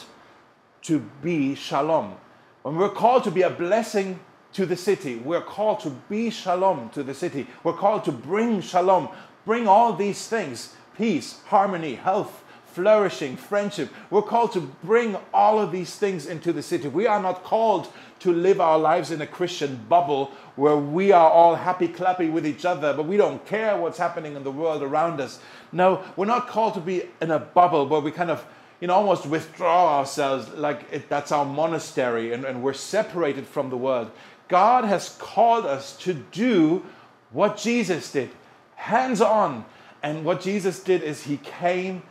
to 0.83 0.99
be 1.21 1.55
shalom. 1.55 2.15
When 2.63 2.75
we're 2.75 2.89
called 2.89 3.23
to 3.25 3.31
be 3.31 3.41
a 3.41 3.49
blessing 3.49 4.19
to 4.53 4.65
the 4.65 4.75
city, 4.75 5.17
we're 5.17 5.41
called 5.41 5.79
to 5.81 5.89
be 6.09 6.29
shalom 6.29 6.89
to 6.91 7.03
the 7.03 7.13
city. 7.13 7.47
We're 7.63 7.73
called 7.73 8.05
to 8.05 8.11
bring 8.11 8.61
shalom, 8.61 9.09
bring 9.45 9.67
all 9.67 9.93
these 9.93 10.27
things 10.27 10.75
peace, 10.97 11.41
harmony, 11.47 11.95
health, 11.95 12.43
flourishing, 12.77 13.35
friendship. 13.35 13.91
We're 14.11 14.21
called 14.21 14.51
to 14.51 14.61
bring 14.83 15.17
all 15.33 15.59
of 15.59 15.71
these 15.71 15.95
things 15.95 16.27
into 16.27 16.53
the 16.53 16.61
city. 16.61 16.87
We 16.87 17.07
are 17.07 17.19
not 17.19 17.43
called 17.43 17.91
to 18.19 18.31
live 18.31 18.61
our 18.61 18.77
lives 18.77 19.09
in 19.09 19.19
a 19.19 19.25
Christian 19.25 19.83
bubble 19.89 20.31
where 20.55 20.77
we 20.77 21.11
are 21.11 21.27
all 21.27 21.55
happy 21.55 21.87
clappy 21.87 22.31
with 22.31 22.45
each 22.45 22.65
other, 22.65 22.93
but 22.93 23.07
we 23.07 23.17
don't 23.17 23.43
care 23.47 23.75
what's 23.77 23.97
happening 23.97 24.35
in 24.35 24.43
the 24.43 24.51
world 24.51 24.83
around 24.83 25.19
us. 25.19 25.39
No, 25.71 26.03
we're 26.15 26.25
not 26.25 26.47
called 26.47 26.75
to 26.75 26.79
be 26.79 27.01
in 27.19 27.31
a 27.31 27.39
bubble 27.39 27.87
where 27.87 27.99
we 27.99 28.11
kind 28.11 28.29
of 28.29 28.45
you 28.79 28.87
know, 28.87 28.93
almost 28.93 29.25
withdraw 29.25 29.97
ourselves 29.97 30.47
like 30.49 30.85
it, 30.91 31.09
that's 31.09 31.31
our 31.31 31.45
monastery 31.45 32.31
and, 32.31 32.45
and 32.45 32.61
we're 32.61 32.73
separated 32.73 33.47
from 33.47 33.71
the 33.71 33.77
world. 33.77 34.11
God 34.49 34.83
has 34.83 35.17
called 35.17 35.65
us 35.65 35.97
to 36.01 36.13
do 36.13 36.85
what 37.31 37.57
Jesus 37.57 38.11
did, 38.11 38.29
hands 38.75 39.19
on. 39.19 39.65
And 40.03 40.23
what 40.23 40.41
Jesus 40.41 40.79
did 40.79 41.01
is 41.01 41.23
he 41.23 41.37
came 41.37 42.03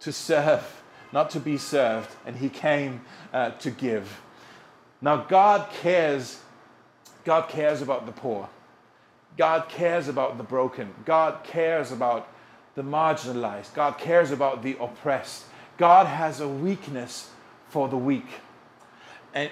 to 0.00 0.12
serve, 0.12 0.82
not 1.12 1.30
to 1.30 1.40
be 1.40 1.56
served, 1.56 2.10
and 2.26 2.36
he 2.36 2.48
came 2.48 3.00
uh, 3.32 3.50
to 3.50 3.70
give. 3.70 4.20
Now, 5.00 5.16
God 5.16 5.70
cares. 5.70 6.40
God 7.24 7.48
cares 7.48 7.82
about 7.82 8.06
the 8.06 8.12
poor. 8.12 8.48
God 9.36 9.68
cares 9.68 10.08
about 10.08 10.38
the 10.38 10.44
broken. 10.44 10.94
God 11.04 11.44
cares 11.44 11.92
about 11.92 12.28
the 12.74 12.82
marginalized. 12.82 13.74
God 13.74 13.98
cares 13.98 14.30
about 14.30 14.62
the 14.62 14.76
oppressed. 14.80 15.44
God 15.76 16.06
has 16.06 16.40
a 16.40 16.48
weakness 16.48 17.30
for 17.68 17.88
the 17.88 17.96
weak. 17.96 18.26
And, 19.34 19.50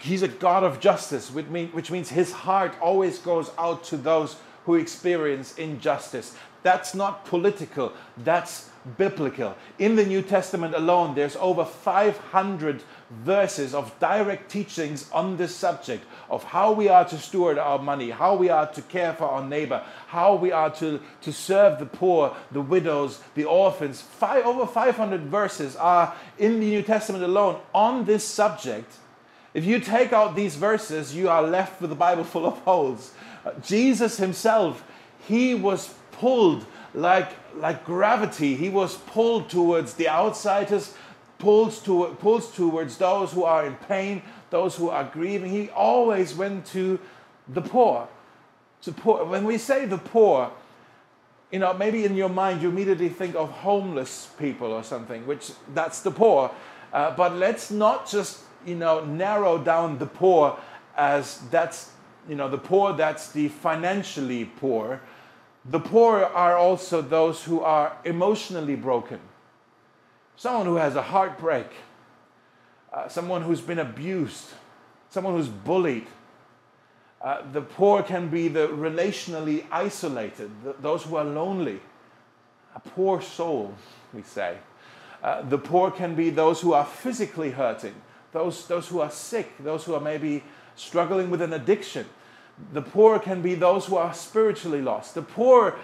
he's 0.00 0.22
a 0.22 0.28
God 0.28 0.64
of 0.64 0.80
justice, 0.80 1.30
which 1.30 1.90
means 1.90 2.08
his 2.08 2.32
heart 2.32 2.74
always 2.80 3.18
goes 3.18 3.50
out 3.58 3.84
to 3.84 3.96
those 3.96 4.36
who 4.64 4.74
experience 4.74 5.56
injustice. 5.56 6.34
That's 6.62 6.94
not 6.94 7.24
political, 7.24 7.92
that's 8.18 8.69
biblical. 8.96 9.56
In 9.78 9.96
the 9.96 10.06
New 10.06 10.22
Testament 10.22 10.74
alone, 10.74 11.14
there's 11.14 11.36
over 11.36 11.64
500 11.64 12.82
verses 13.10 13.74
of 13.74 13.98
direct 13.98 14.50
teachings 14.50 15.10
on 15.12 15.36
this 15.36 15.54
subject 15.54 16.04
of 16.30 16.44
how 16.44 16.72
we 16.72 16.88
are 16.88 17.04
to 17.04 17.18
steward 17.18 17.58
our 17.58 17.78
money, 17.78 18.10
how 18.10 18.36
we 18.36 18.48
are 18.48 18.66
to 18.72 18.82
care 18.82 19.12
for 19.12 19.24
our 19.24 19.44
neighbor, 19.44 19.84
how 20.06 20.34
we 20.34 20.52
are 20.52 20.70
to, 20.70 21.00
to 21.22 21.32
serve 21.32 21.78
the 21.78 21.86
poor, 21.86 22.34
the 22.52 22.60
widows, 22.60 23.20
the 23.34 23.44
orphans. 23.44 24.00
Five, 24.00 24.46
over 24.46 24.66
500 24.66 25.22
verses 25.22 25.76
are 25.76 26.14
in 26.38 26.60
the 26.60 26.66
New 26.66 26.82
Testament 26.82 27.24
alone 27.24 27.60
on 27.74 28.04
this 28.04 28.24
subject. 28.24 28.92
If 29.52 29.64
you 29.64 29.80
take 29.80 30.12
out 30.12 30.36
these 30.36 30.54
verses, 30.54 31.14
you 31.14 31.28
are 31.28 31.42
left 31.42 31.80
with 31.80 31.90
a 31.90 31.96
Bible 31.96 32.24
full 32.24 32.46
of 32.46 32.58
holes. 32.60 33.12
Uh, 33.44 33.52
Jesus 33.62 34.16
himself, 34.16 34.84
he 35.26 35.54
was 35.54 35.92
pulled 36.12 36.64
like, 36.94 37.30
like 37.56 37.84
gravity. 37.84 38.56
He 38.56 38.68
was 38.68 38.96
pulled 38.96 39.48
towards 39.48 39.94
the 39.94 40.08
outsiders, 40.08 40.94
pulls, 41.38 41.80
to, 41.82 42.16
pulls 42.20 42.54
towards 42.54 42.96
those 42.96 43.32
who 43.32 43.44
are 43.44 43.66
in 43.66 43.74
pain, 43.74 44.22
those 44.50 44.76
who 44.76 44.90
are 44.90 45.04
grieving. 45.04 45.50
He 45.50 45.68
always 45.70 46.34
went 46.34 46.66
to 46.66 46.98
the 47.48 47.62
poor. 47.62 48.08
To 48.82 48.92
poor. 48.92 49.24
When 49.24 49.44
we 49.44 49.58
say 49.58 49.84
the 49.86 49.98
poor, 49.98 50.50
you 51.50 51.58
know, 51.58 51.74
maybe 51.74 52.04
in 52.04 52.14
your 52.14 52.28
mind 52.28 52.62
you 52.62 52.68
immediately 52.68 53.08
think 53.08 53.34
of 53.34 53.50
homeless 53.50 54.28
people 54.38 54.72
or 54.72 54.82
something, 54.82 55.26
which 55.26 55.52
that's 55.74 56.00
the 56.00 56.10
poor. 56.10 56.50
Uh, 56.92 57.14
but 57.14 57.34
let's 57.36 57.70
not 57.70 58.08
just, 58.08 58.40
you 58.64 58.74
know, 58.74 59.04
narrow 59.04 59.58
down 59.58 59.98
the 59.98 60.06
poor 60.06 60.58
as 60.96 61.38
that's, 61.50 61.92
you 62.28 62.34
know, 62.34 62.48
the 62.48 62.58
poor 62.58 62.92
that's 62.92 63.32
the 63.32 63.48
financially 63.48 64.44
poor. 64.44 65.00
The 65.64 65.80
poor 65.80 66.24
are 66.24 66.56
also 66.56 67.02
those 67.02 67.44
who 67.44 67.60
are 67.60 67.96
emotionally 68.04 68.76
broken. 68.76 69.20
Someone 70.36 70.66
who 70.66 70.76
has 70.76 70.96
a 70.96 71.02
heartbreak, 71.02 71.66
uh, 72.92 73.08
someone 73.08 73.42
who's 73.42 73.60
been 73.60 73.78
abused, 73.78 74.46
someone 75.10 75.34
who's 75.34 75.48
bullied. 75.48 76.06
Uh, 77.20 77.42
the 77.52 77.60
poor 77.60 78.02
can 78.02 78.28
be 78.28 78.48
the 78.48 78.68
relationally 78.68 79.64
isolated, 79.70 80.50
the, 80.64 80.74
those 80.80 81.02
who 81.02 81.16
are 81.16 81.24
lonely. 81.24 81.80
A 82.74 82.80
poor 82.80 83.20
soul, 83.20 83.74
we 84.14 84.22
say. 84.22 84.56
Uh, 85.22 85.42
the 85.42 85.58
poor 85.58 85.90
can 85.90 86.14
be 86.14 86.30
those 86.30 86.62
who 86.62 86.72
are 86.72 86.86
physically 86.86 87.50
hurting, 87.50 87.94
those, 88.32 88.66
those 88.66 88.88
who 88.88 89.00
are 89.00 89.10
sick, 89.10 89.52
those 89.62 89.84
who 89.84 89.94
are 89.94 90.00
maybe 90.00 90.42
struggling 90.76 91.28
with 91.28 91.42
an 91.42 91.52
addiction. 91.52 92.06
The 92.72 92.82
poor 92.82 93.18
can 93.18 93.42
be 93.42 93.54
those 93.54 93.86
who 93.86 93.96
are 93.96 94.14
spiritually 94.14 94.82
lost. 94.82 95.14
The 95.14 95.22
poor, 95.22 95.76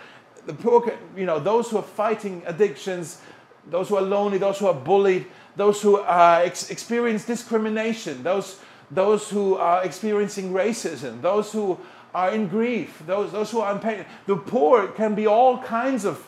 the 0.47 0.55
poor, 0.55 0.81
can, 0.81 0.95
you 1.17 1.27
know, 1.27 1.39
those 1.41 1.71
who 1.71 1.79
are 1.79 1.83
fighting 1.83 2.43
addictions, 2.47 3.21
those 3.69 3.89
who 3.89 3.97
are 3.97 4.03
lonely, 4.03 4.39
those 4.39 4.59
who 4.59 4.67
are 4.67 4.75
bullied, 4.75 5.27
those 5.57 5.83
who 5.83 5.97
uh, 5.99 6.43
ex- 6.45 6.71
experience 6.71 7.25
discrimination, 7.25 8.23
those, 8.23 8.61
those 8.91 9.29
who 9.31 9.57
are 9.57 9.85
experiencing 9.85 10.53
racism, 10.53 11.21
those 11.23 11.53
who 11.53 11.79
are 12.15 12.31
in 12.31 12.49
grief, 12.49 13.03
those, 13.07 13.33
those 13.33 13.51
who 13.51 13.61
are 13.61 13.73
in 13.73 13.79
pain. 13.79 14.05
The 14.27 14.37
poor 14.37 14.89
can 14.89 15.15
be 15.15 15.27
all 15.27 15.63
kinds 15.63 16.05
of, 16.05 16.27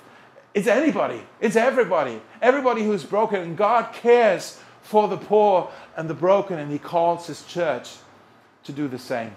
it's 0.54 0.66
anybody, 0.66 1.22
it's 1.40 1.56
everybody, 1.56 2.20
everybody 2.42 2.82
who's 2.82 3.04
broken. 3.04 3.40
And 3.40 3.56
God 3.56 3.92
cares 3.92 4.60
for 4.82 5.08
the 5.08 5.16
poor 5.16 5.70
and 5.96 6.08
the 6.10 6.14
broken, 6.14 6.58
and 6.58 6.70
He 6.72 6.78
calls 6.78 7.26
His 7.26 7.44
church 7.44 7.96
to 8.64 8.72
do 8.72 8.88
the 8.88 8.98
same. 8.98 9.34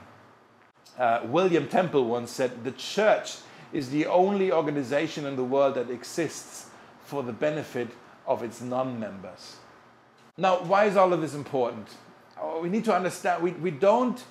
Uh, 0.98 1.22
William 1.26 1.68
Temple 1.68 2.06
once 2.06 2.32
said, 2.32 2.64
The 2.64 2.72
church 2.72 3.38
is 3.74 3.90
the 3.90 4.06
only 4.06 4.52
organization 4.52 5.26
in 5.26 5.36
the 5.36 5.44
world 5.44 5.76
that 5.76 5.90
exists 5.90 6.68
for 7.04 7.24
the 7.24 7.34
benefit 7.34 7.90
of 8.28 8.44
its 8.44 8.62
non 8.62 9.00
members. 9.00 9.58
Now, 10.38 10.64
why 10.64 10.86
is 10.86 10.98
all 10.98 11.14
of 11.14 11.22
this 11.22 11.34
important? 11.34 11.88
Oh, 12.40 12.62
we 12.62 12.70
need 12.70 12.86
to 12.86 12.96
understand 12.96 13.44
we, 13.44 13.52
we 13.52 13.72
don't 13.72 14.24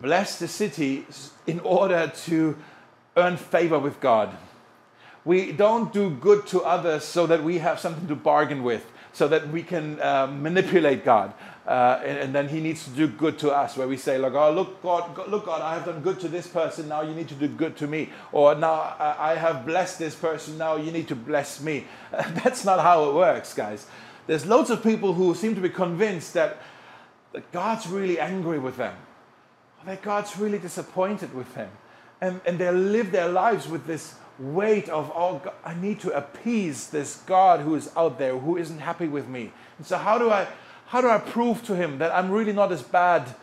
bless 0.00 0.38
the 0.38 0.48
city 0.48 1.06
in 1.46 1.60
order 1.60 2.12
to 2.24 2.56
earn 3.16 3.36
favor 3.36 3.78
with 3.78 4.00
God. 4.00 4.36
We 5.24 5.52
don't 5.52 5.92
do 5.92 6.10
good 6.10 6.46
to 6.48 6.62
others 6.62 7.04
so 7.04 7.26
that 7.26 7.42
we 7.42 7.58
have 7.58 7.78
something 7.78 8.08
to 8.08 8.14
bargain 8.14 8.62
with, 8.62 8.86
so 9.12 9.28
that 9.28 9.48
we 9.48 9.62
can 9.62 10.00
uh, 10.00 10.26
manipulate 10.26 11.04
God 11.04 11.34
uh, 11.68 12.00
and, 12.02 12.16
and, 12.16 12.34
then 12.34 12.48
he 12.48 12.60
needs 12.60 12.84
to 12.84 12.90
do 12.90 13.06
good 13.06 13.38
to 13.38 13.50
us, 13.50 13.76
where 13.76 13.86
we 13.86 13.98
say, 13.98 14.16
like, 14.16 14.32
oh, 14.32 14.50
look, 14.50 14.82
God, 14.82 15.14
God, 15.14 15.28
look, 15.28 15.44
God, 15.44 15.60
I 15.60 15.74
have 15.74 15.84
done 15.84 16.00
good 16.00 16.18
to 16.20 16.28
this 16.28 16.46
person, 16.46 16.88
now 16.88 17.02
you 17.02 17.12
need 17.12 17.28
to 17.28 17.34
do 17.34 17.46
good 17.46 17.76
to 17.76 17.86
me. 17.86 18.08
Or 18.32 18.54
now 18.54 18.96
I 18.98 19.34
have 19.34 19.66
blessed 19.66 19.98
this 19.98 20.14
person, 20.14 20.56
now 20.56 20.76
you 20.76 20.90
need 20.90 21.08
to 21.08 21.14
bless 21.14 21.60
me. 21.60 21.84
That's 22.10 22.64
not 22.64 22.80
how 22.80 23.10
it 23.10 23.14
works, 23.14 23.52
guys. 23.52 23.86
There's 24.26 24.46
loads 24.46 24.70
of 24.70 24.82
people 24.82 25.12
who 25.12 25.34
seem 25.34 25.54
to 25.56 25.60
be 25.60 25.68
convinced 25.68 26.32
that, 26.32 26.56
that 27.34 27.52
God's 27.52 27.86
really 27.86 28.18
angry 28.18 28.58
with 28.58 28.78
them, 28.78 28.94
that 29.84 30.00
God's 30.00 30.38
really 30.38 30.58
disappointed 30.58 31.34
with 31.34 31.54
them. 31.54 31.70
And, 32.22 32.40
and 32.46 32.58
they 32.58 32.72
live 32.72 33.12
their 33.12 33.28
lives 33.28 33.68
with 33.68 33.86
this 33.86 34.14
weight 34.38 34.88
of, 34.88 35.12
oh, 35.14 35.42
God, 35.44 35.52
I 35.62 35.74
need 35.74 36.00
to 36.00 36.16
appease 36.16 36.88
this 36.88 37.16
God 37.26 37.60
who 37.60 37.74
is 37.74 37.90
out 37.94 38.18
there, 38.18 38.38
who 38.38 38.56
isn't 38.56 38.78
happy 38.78 39.06
with 39.06 39.28
me. 39.28 39.52
And 39.76 39.86
so, 39.86 39.98
how 39.98 40.16
do 40.16 40.30
I 40.30 40.46
how 40.88 41.02
do 41.02 41.08
I 41.08 41.18
prove 41.18 41.62
to 41.66 41.76
him 41.76 41.98
that 41.98 42.14
I'm 42.14 42.30
really 42.30 42.52
not 42.52 42.72
as 42.72 42.82
bad 42.82 43.34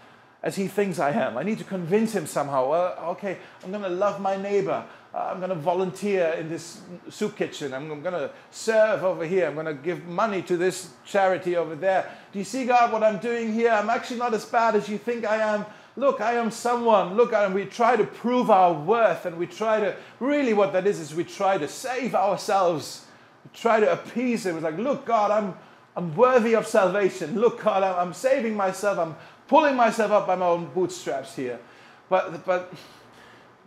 as 0.41 0.55
he 0.55 0.67
thinks 0.67 0.97
I 0.97 1.11
am? 1.11 1.37
I 1.37 1.43
need 1.43 1.59
to 1.59 1.63
convince 1.63 2.13
him 2.13 2.25
somehow. 2.25 2.69
Well, 2.69 2.97
okay, 3.11 3.37
I'm 3.63 3.69
going 3.69 3.83
to 3.83 3.89
love 3.89 4.19
my 4.19 4.35
neighbor. 4.35 4.83
Uh, 5.13 5.29
I'm 5.31 5.37
going 5.37 5.49
to 5.49 5.55
volunteer 5.55 6.35
in 6.39 6.49
this 6.49 6.81
soup 7.09 7.37
kitchen. 7.37 7.71
I'm, 7.71 7.87
going 8.01 8.15
to 8.15 8.31
serve 8.49 9.03
over 9.03 9.25
here. 9.25 9.45
I'm 9.45 9.53
going 9.53 9.67
to 9.67 9.75
give 9.75 10.05
money 10.05 10.41
to 10.41 10.57
this 10.57 10.89
charity 11.05 11.55
over 11.55 11.75
there. 11.75 12.11
Do 12.33 12.39
you 12.39 12.45
see, 12.45 12.65
God, 12.65 12.91
what 12.91 13.03
I'm 13.03 13.19
doing 13.19 13.53
here? 13.53 13.69
I'm 13.69 13.91
actually 13.91 14.17
not 14.17 14.33
as 14.33 14.43
bad 14.43 14.75
as 14.75 14.89
you 14.89 14.97
think 14.97 15.23
I 15.23 15.37
am. 15.37 15.67
Look, 15.95 16.21
I 16.21 16.33
am 16.33 16.49
someone. 16.49 17.15
Look, 17.15 17.31
and 17.31 17.53
we 17.53 17.65
try 17.65 17.95
to 17.95 18.05
prove 18.05 18.49
our 18.49 18.73
worth, 18.73 19.27
and 19.27 19.37
we 19.37 19.45
try 19.45 19.79
to 19.79 19.95
really 20.19 20.53
what 20.53 20.73
that 20.73 20.87
is 20.87 20.99
is 20.99 21.13
we 21.13 21.23
try 21.23 21.59
to 21.59 21.67
save 21.67 22.15
ourselves. 22.15 23.05
We 23.43 23.57
try 23.57 23.79
to 23.79 23.91
appease 23.93 24.47
him. 24.47 24.55
It's 24.55 24.63
like, 24.63 24.77
look, 24.77 25.05
God, 25.05 25.29
I'm 25.29 25.53
I'm 25.95 26.15
worthy 26.15 26.55
of 26.55 26.67
salvation. 26.67 27.39
Look, 27.39 27.63
God, 27.63 27.83
I'm 27.83 28.13
saving 28.13 28.55
myself. 28.55 28.97
I'm 28.99 29.15
pulling 29.47 29.75
myself 29.75 30.11
up 30.11 30.27
by 30.27 30.35
my 30.35 30.47
own 30.47 30.65
bootstraps 30.73 31.35
here. 31.35 31.59
But, 32.09 32.45
but 32.45 32.73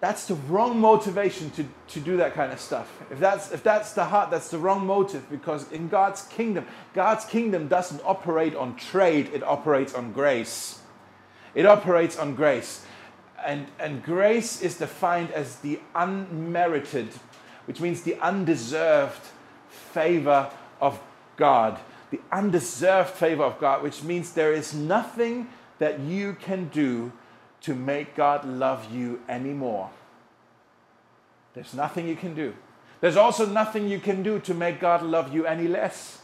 that's 0.01 0.27
the 0.27 0.35
wrong 0.35 0.79
motivation 0.79 1.51
to, 1.53 1.65
to 1.89 2.01
do 2.01 2.19
that 2.19 2.35
kind 2.35 2.53
of 2.53 2.61
stuff. 2.61 3.03
If 3.11 3.19
that's, 3.19 3.51
if 3.51 3.63
that's 3.63 3.95
the 3.95 4.05
heart, 4.05 4.31
that's 4.31 4.51
the 4.51 4.59
wrong 4.59 4.87
motive 4.87 5.29
because 5.31 5.71
in 5.73 5.89
God's 5.89 6.23
kingdom, 6.23 6.67
God's 6.95 7.25
kingdom 7.25 7.67
doesn't 7.67 8.01
operate 8.05 8.55
on 8.55 8.77
trade, 8.77 9.31
it 9.33 9.43
operates 9.43 9.95
on 9.95 10.13
grace. 10.13 10.81
It 11.55 11.67
operates 11.67 12.19
on 12.19 12.35
grace. 12.35 12.85
And, 13.45 13.67
and 13.79 14.03
grace 14.03 14.61
is 14.61 14.77
defined 14.77 15.31
as 15.31 15.57
the 15.57 15.81
unmerited, 15.95 17.09
which 17.67 17.81
means 17.81 18.03
the 18.03 18.17
undeserved 18.21 19.23
favor 19.69 20.51
of 20.81 21.01
God 21.37 21.79
the 22.11 22.21
undeserved 22.33 23.11
favor 23.11 23.45
of 23.45 23.59
God, 23.59 23.83
which 23.83 24.03
means 24.03 24.33
there 24.33 24.53
is 24.53 24.75
nothing 24.75 25.49
that 25.79 26.01
you 26.01 26.37
can 26.41 26.69
do 26.69 27.13
to 27.61 27.75
make 27.75 28.15
God 28.15 28.45
love 28.45 28.93
you 28.93 29.21
anymore. 29.29 29.91
There's 31.55 31.75
nothing 31.75 32.09
you 32.09 32.17
can 32.17 32.35
do. 32.35 32.55
There's 33.01 33.17
also 33.17 33.47
nothing 33.47 33.89
you 33.89 34.01
can 34.01 34.23
do 34.23 34.39
to 34.41 34.55
make 34.55 34.81
God 34.81 35.03
love 35.03 35.33
you 35.35 35.47
any 35.47 35.69
less. 35.69 36.21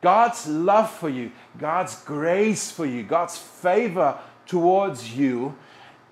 God's 0.00 0.46
love 0.46 0.90
for 0.90 1.08
you, 1.08 1.32
God's 1.58 2.02
grace 2.02 2.70
for 2.70 2.84
you, 2.84 3.02
God's 3.02 3.38
favor 3.38 4.18
towards 4.46 5.16
you 5.16 5.56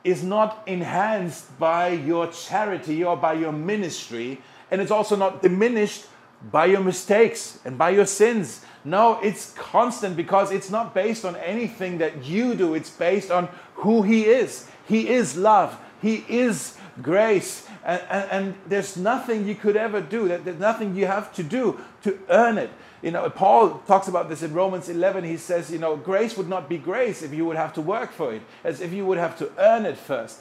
is 0.03 0.23
not 0.23 0.63
enhanced 0.67 1.59
by 1.59 1.89
your 1.89 2.27
charity 2.29 3.05
or 3.05 3.17
by 3.17 3.35
your 3.35 3.53
ministry, 3.53 4.41
and 4.71 4.81
it's 4.81 4.91
also 4.91 5.15
not 5.15 5.43
diminished 5.43 6.07
by 6.51 6.67
your 6.67 6.81
mistakes 6.81 7.61
and 7.65 7.79
by 7.79 7.91
your 7.91 8.07
sins 8.07 8.65
no, 8.85 9.21
it's 9.21 9.53
constant 9.53 10.17
because 10.17 10.51
it's 10.51 10.71
not 10.71 10.95
based 10.95 11.25
on 11.25 11.37
anything 11.37 11.99
that 11.99 12.25
you 12.25 12.55
do. 12.55 12.75
It's 12.75 12.91
based 12.91 13.31
on 13.31 13.49
who 13.77 14.03
He 14.03 14.25
is. 14.25 14.67
He 14.87 15.09
is 15.09 15.37
love. 15.37 15.79
He 16.01 16.25
is 16.29 16.77
grace. 17.01 17.67
And, 17.85 18.03
and, 18.11 18.31
and, 18.31 18.55
there's 18.67 18.97
nothing 18.97 19.47
you 19.47 19.55
could 19.55 19.77
ever 19.77 20.01
do. 20.01 20.29
That 20.29 20.45
there's 20.45 20.59
nothing 20.59 20.97
you 20.97 21.07
have 21.07 21.33
to 21.35 21.43
do 21.43 21.81
to 22.03 22.19
earn 22.29 22.59
it. 22.59 22.71
You 23.03 23.11
know, 23.11 23.29
Paul 23.31 23.83
talks 23.87 24.09
about 24.09 24.29
this 24.29 24.43
in 24.43 24.53
Romans 24.53 24.89
11. 24.89 25.25
He 25.25 25.37
says, 25.37 25.71
you 25.71 25.79
know, 25.79 25.97
grace 25.97 26.37
would 26.37 26.49
not 26.49 26.69
be 26.69 26.79
grace 26.79 27.23
if 27.23 27.33
you 27.33 27.45
would 27.45 27.57
have 27.57 27.73
to 27.75 27.81
work 27.81 28.13
for 28.13 28.33
it, 28.35 28.43
as 28.63 28.81
if 28.81 28.93
you 28.93 29.05
would 29.07 29.19
have 29.19 29.37
to 29.39 29.51
earn 29.59 29.87
it 29.87 29.97
first. 29.97 30.41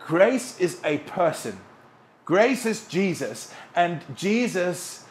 Grace 0.00 0.58
is 0.58 0.80
a 0.84 0.98
person. 0.98 1.58
Grace 2.24 2.66
is 2.66 2.86
Jesus. 2.86 3.52
And 3.74 4.00
Jesus 4.16 5.04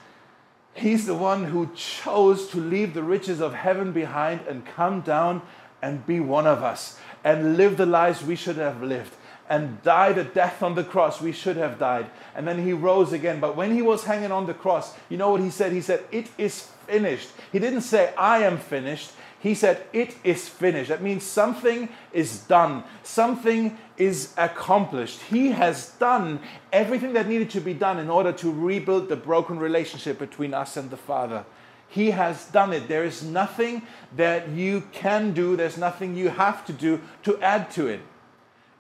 He's 0.74 1.06
the 1.06 1.16
one 1.16 1.46
who 1.46 1.70
chose 1.76 2.48
to 2.50 2.58
leave 2.58 2.94
the 2.94 3.04
riches 3.04 3.42
of 3.42 3.54
heaven 3.54 3.92
behind 3.92 4.42
and 4.48 4.66
come 4.66 5.02
down 5.02 5.42
and 5.82 6.06
be 6.06 6.20
one 6.20 6.48
of 6.48 6.64
us 6.64 7.00
and 7.24 7.58
live 7.58 7.78
the 7.78 7.86
lives 7.86 8.24
we 8.24 8.36
should 8.36 8.58
have 8.58 8.82
lived 8.82 9.14
and 9.50 9.82
died 9.82 10.18
a 10.18 10.24
death 10.24 10.62
on 10.62 10.76
the 10.76 10.84
cross. 10.84 11.20
We 11.20 11.32
should 11.32 11.58
have 11.58 11.80
died. 11.80 12.06
And 12.36 12.48
then 12.48 12.64
he 12.64 12.72
rose 12.72 13.12
again. 13.12 13.40
But 13.40 13.56
when 13.56 13.74
he 13.74 13.82
was 13.82 14.04
hanging 14.04 14.32
on 14.32 14.46
the 14.46 14.54
cross, 14.54 14.96
you 15.10 15.18
know 15.18 15.32
what 15.32 15.42
he 15.42 15.50
said? 15.50 15.72
He 15.72 15.82
said, 15.82 16.04
It 16.12 16.30
is 16.38 16.70
finished. 16.86 17.30
He 17.52 17.58
didn't 17.58 17.82
say, 17.82 18.14
I 18.16 18.44
am 18.44 18.60
finished. 18.60 19.12
He 19.40 19.56
said, 19.56 19.84
It 19.94 20.16
is 20.24 20.50
finished. 20.50 20.90
That 20.90 21.02
means 21.02 21.24
something 21.24 21.90
is 22.12 22.40
done, 22.42 22.84
something 23.04 23.78
is 23.98 24.34
accomplished. 24.38 25.22
He 25.22 25.52
has 25.52 25.92
done 26.00 26.40
everything 26.72 27.14
that 27.14 27.28
needed 27.28 27.50
to 27.52 27.62
be 27.62 27.74
done 27.74 28.00
in 28.00 28.10
order 28.10 28.32
to 28.34 28.52
rebuild 28.52 29.10
the 29.10 29.16
broken 29.16 29.60
relationship 29.60 30.20
between 30.20 30.54
us 30.54 30.78
and 30.78 30.90
the 30.90 30.98
Father. 30.98 31.46
He 31.88 32.12
has 32.12 32.46
done 32.46 32.72
it. 32.72 32.88
There 32.88 33.04
is 33.04 33.24
nothing 33.24 33.82
that 34.16 34.50
you 34.50 34.84
can 34.92 35.34
do, 35.34 35.56
there's 35.56 35.78
nothing 35.78 36.16
you 36.16 36.30
have 36.30 36.66
to 36.66 36.74
do 36.74 37.02
to 37.24 37.42
add 37.42 37.72
to 37.72 37.88
it. 37.88 38.02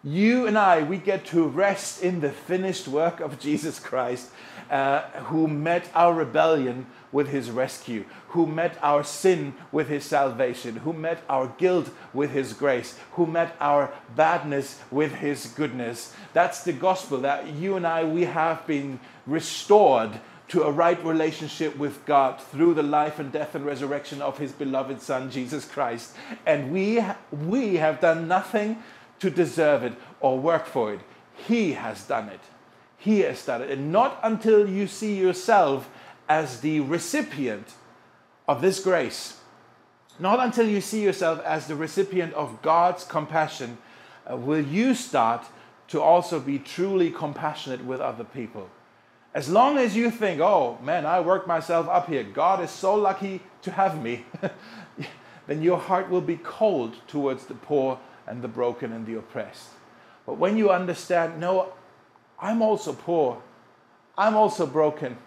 You 0.04 0.48
and 0.48 0.58
I, 0.58 0.84
we 0.84 0.98
get 0.98 1.26
to 1.28 1.46
rest 1.48 2.02
in 2.02 2.22
the 2.22 2.30
finished 2.30 2.88
work 2.88 3.20
of 3.20 3.40
Jesus 3.48 3.80
Christ, 3.80 4.30
uh, 4.70 5.02
who 5.30 5.48
met 5.48 5.90
our 5.94 6.14
rebellion 6.14 6.86
with 7.12 7.30
his 7.30 7.50
rescue, 7.50 8.06
who 8.30 8.46
met 8.46 8.78
our 8.82 9.04
sin 9.04 9.54
with 9.72 9.88
his 9.88 10.06
salvation, 10.06 10.78
who 10.78 10.94
met 10.94 11.24
our 11.28 11.48
guilt 11.58 11.90
with 12.14 12.32
his 12.32 12.54
grace, 12.54 12.98
who 13.14 13.26
met 13.26 13.56
our 13.60 13.92
badness 14.16 14.80
with 14.92 15.16
his 15.16 15.48
goodness. 15.48 16.14
That's 16.34 16.64
the 16.64 16.74
gospel 16.74 17.20
that 17.22 17.48
you 17.48 17.76
and 17.76 17.88
I, 17.88 18.04
we 18.04 18.26
have 18.26 18.66
been 18.68 19.00
restored 19.26 20.20
to 20.50 20.64
a 20.64 20.72
right 20.72 21.04
relationship 21.06 21.78
with 21.78 22.06
God 22.06 22.42
through 22.42 22.74
the 22.74 22.84
life 22.84 23.20
and 23.20 23.32
death 23.32 23.54
and 23.56 23.66
resurrection 23.66 24.22
of 24.22 24.38
his 24.38 24.52
beloved 24.52 25.02
Son, 25.02 25.30
Jesus 25.30 25.64
Christ. 25.66 26.16
And 26.46 26.72
we, 26.72 27.04
we 27.32 27.76
have 27.76 28.02
done 28.02 28.28
nothing 28.28 28.82
to 29.20 29.30
deserve 29.30 29.84
it 29.84 29.94
or 30.20 30.40
work 30.40 30.66
for 30.66 30.94
it. 30.94 31.02
He 31.48 31.74
has 31.74 32.04
done 32.04 32.30
it. 32.30 32.40
He 33.00 33.22
has 33.22 33.48
it. 33.48 33.72
And 33.72 33.92
not 33.92 34.20
until 34.22 34.70
you 34.70 34.86
see 34.86 35.18
yourself 35.18 35.90
as 36.28 36.60
the 36.60 36.82
recipient 36.82 37.74
of 38.48 38.62
this 38.62 38.80
grace, 38.82 39.40
not 40.20 40.40
until 40.40 40.68
you 40.68 40.82
see 40.82 41.02
yourself 41.02 41.42
as 41.46 41.68
the 41.68 41.76
recipient 41.76 42.34
of 42.34 42.62
God's 42.62 43.06
compassion, 43.06 43.78
uh, 44.30 44.36
will 44.36 44.64
you 44.64 44.94
start 44.94 45.46
to 45.90 46.02
also 46.02 46.40
be 46.40 46.60
truly 46.60 47.10
compassionate 47.10 47.84
with 47.84 48.00
other 48.00 48.24
people. 48.24 48.70
As 49.34 49.50
long 49.50 49.78
as 49.78 49.96
you 49.96 50.12
think, 50.12 50.40
oh 50.40 50.78
man, 50.84 51.06
I 51.06 51.20
worked 51.20 51.48
myself 51.48 51.88
up 51.88 52.08
here, 52.08 52.24
God 52.24 52.64
is 52.64 52.70
so 52.70 52.96
lucky 52.96 53.42
to 53.64 53.72
have 53.72 54.02
me, 54.02 54.26
then 55.48 55.62
your 55.62 55.80
heart 55.80 56.10
will 56.10 56.22
be 56.22 56.38
cold 56.38 56.96
towards 57.08 57.46
the 57.46 57.56
poor 57.56 58.00
and 58.28 58.42
the 58.42 58.48
broken 58.48 58.94
and 58.94 59.06
the 59.06 59.18
oppressed. 59.18 59.70
But 60.26 60.38
when 60.38 60.58
you 60.58 60.70
understand, 60.70 61.40
no, 61.40 61.74
I'm 62.42 62.62
also 62.62 62.94
poor, 62.94 63.42
I'm 64.18 64.36
also 64.36 64.66
broken, 64.66 65.18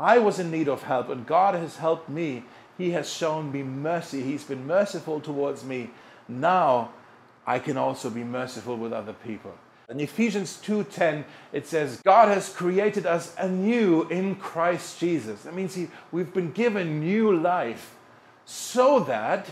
I 0.00 0.18
was 0.18 0.38
in 0.38 0.50
need 0.50 0.66
of 0.66 0.84
help, 0.84 1.10
and 1.10 1.26
God 1.26 1.54
has 1.54 1.76
helped 1.76 2.08
me. 2.08 2.44
He 2.78 2.92
has 2.92 3.12
shown 3.12 3.52
me 3.52 3.62
mercy. 3.62 4.22
He's 4.22 4.44
been 4.44 4.66
merciful 4.66 5.20
towards 5.20 5.62
me. 5.62 5.90
Now 6.26 6.92
I 7.46 7.58
can 7.58 7.76
also 7.76 8.08
be 8.08 8.24
merciful 8.24 8.76
with 8.76 8.94
other 8.94 9.12
people. 9.12 9.52
In 9.90 10.00
Ephesians 10.00 10.58
2:10 10.64 11.24
it 11.52 11.66
says 11.66 12.00
God 12.02 12.28
has 12.28 12.48
created 12.48 13.04
us 13.04 13.34
anew 13.36 14.06
in 14.08 14.36
Christ 14.36 14.98
Jesus. 14.98 15.42
That 15.42 15.54
means 15.54 15.74
he, 15.74 15.88
we've 16.12 16.32
been 16.32 16.52
given 16.52 17.00
new 17.00 17.36
life 17.36 17.96
so 18.46 19.00
that 19.00 19.50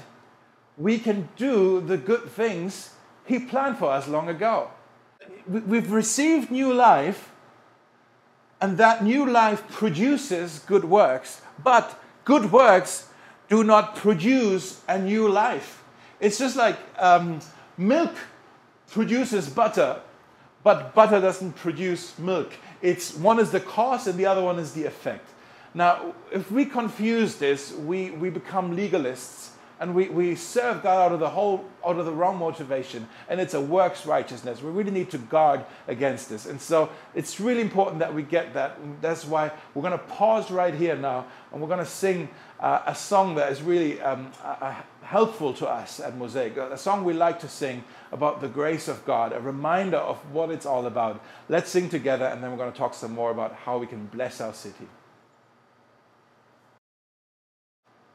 we 0.78 0.98
can 0.98 1.28
do 1.36 1.80
the 1.80 1.98
good 1.98 2.30
things 2.30 2.94
he 3.26 3.38
planned 3.38 3.76
for 3.76 3.90
us 3.90 4.08
long 4.08 4.28
ago. 4.28 4.70
We've 5.48 5.90
received 5.90 6.50
new 6.50 6.72
life 6.74 7.32
and 8.60 8.76
that 8.78 9.02
new 9.02 9.28
life 9.28 9.66
produces 9.70 10.58
good 10.60 10.84
works. 10.84 11.40
But 11.62 11.98
good 12.24 12.52
works 12.52 13.08
do 13.48 13.64
not 13.64 13.96
produce 13.96 14.82
a 14.88 14.98
new 14.98 15.28
life. 15.28 15.82
It's 16.20 16.38
just 16.38 16.56
like 16.56 16.76
um, 16.98 17.40
milk 17.76 18.14
produces 18.90 19.48
butter, 19.48 20.00
but 20.62 20.94
butter 20.94 21.20
doesn't 21.20 21.52
produce 21.52 22.18
milk. 22.18 22.52
It's 22.82 23.14
one 23.14 23.38
is 23.38 23.50
the 23.50 23.60
cause 23.60 24.06
and 24.06 24.18
the 24.18 24.26
other 24.26 24.42
one 24.42 24.58
is 24.58 24.72
the 24.72 24.84
effect. 24.84 25.28
Now, 25.74 26.14
if 26.32 26.50
we 26.50 26.64
confuse 26.64 27.36
this, 27.36 27.72
we, 27.72 28.10
we 28.10 28.30
become 28.30 28.76
legalists 28.76 29.50
and 29.80 29.94
we, 29.94 30.08
we 30.08 30.34
serve 30.34 30.82
God 30.82 31.06
out 31.06 31.12
of 31.12 31.20
the 31.20 31.28
whole 31.28 31.64
out 31.86 31.98
of 31.98 32.06
the 32.06 32.12
wrong 32.12 32.36
motivation. 32.36 33.08
And 33.28 33.40
it's 33.40 33.54
a 33.54 33.60
works 33.60 34.04
righteousness. 34.04 34.62
We 34.62 34.70
really 34.70 34.90
need 34.90 35.10
to 35.10 35.18
guard 35.18 35.64
against 35.86 36.28
this. 36.28 36.46
And 36.46 36.60
so 36.60 36.90
it's 37.14 37.38
really 37.38 37.60
important 37.60 38.00
that 38.00 38.12
we 38.12 38.22
get 38.22 38.54
that. 38.54 38.78
That's 39.00 39.24
why 39.24 39.52
we're 39.74 39.82
going 39.82 39.92
to 39.92 40.04
pause 40.04 40.50
right 40.50 40.74
here 40.74 40.96
now 40.96 41.26
and 41.52 41.60
we're 41.62 41.68
going 41.68 41.78
to 41.78 41.86
sing 41.86 42.28
uh, 42.60 42.82
a 42.86 42.94
song 42.94 43.36
that 43.36 43.52
is 43.52 43.62
really 43.62 44.00
um, 44.00 44.32
uh, 44.44 44.74
helpful 45.02 45.54
to 45.54 45.68
us 45.68 46.00
at 46.00 46.16
mosaic. 46.16 46.56
A 46.56 46.76
song 46.76 47.04
we 47.04 47.12
like 47.12 47.38
to 47.40 47.48
sing 47.48 47.84
about 48.10 48.40
the 48.40 48.48
grace 48.48 48.88
of 48.88 49.04
god 49.04 49.32
a 49.32 49.40
reminder 49.40 49.98
of 49.98 50.16
what 50.32 50.50
it's 50.50 50.66
all 50.66 50.86
about. 50.86 51.22
Let's 51.48 51.70
sing 51.70 51.88
together 51.88 52.26
and 52.26 52.42
then 52.42 52.50
we're 52.50 52.58
going 52.58 52.72
to 52.72 52.78
talk 52.78 52.94
some 52.94 53.12
more 53.12 53.30
about 53.30 53.54
how 53.54 53.78
we 53.78 53.86
can 53.86 54.06
bless 54.06 54.40
our 54.40 54.52
city 54.52 54.88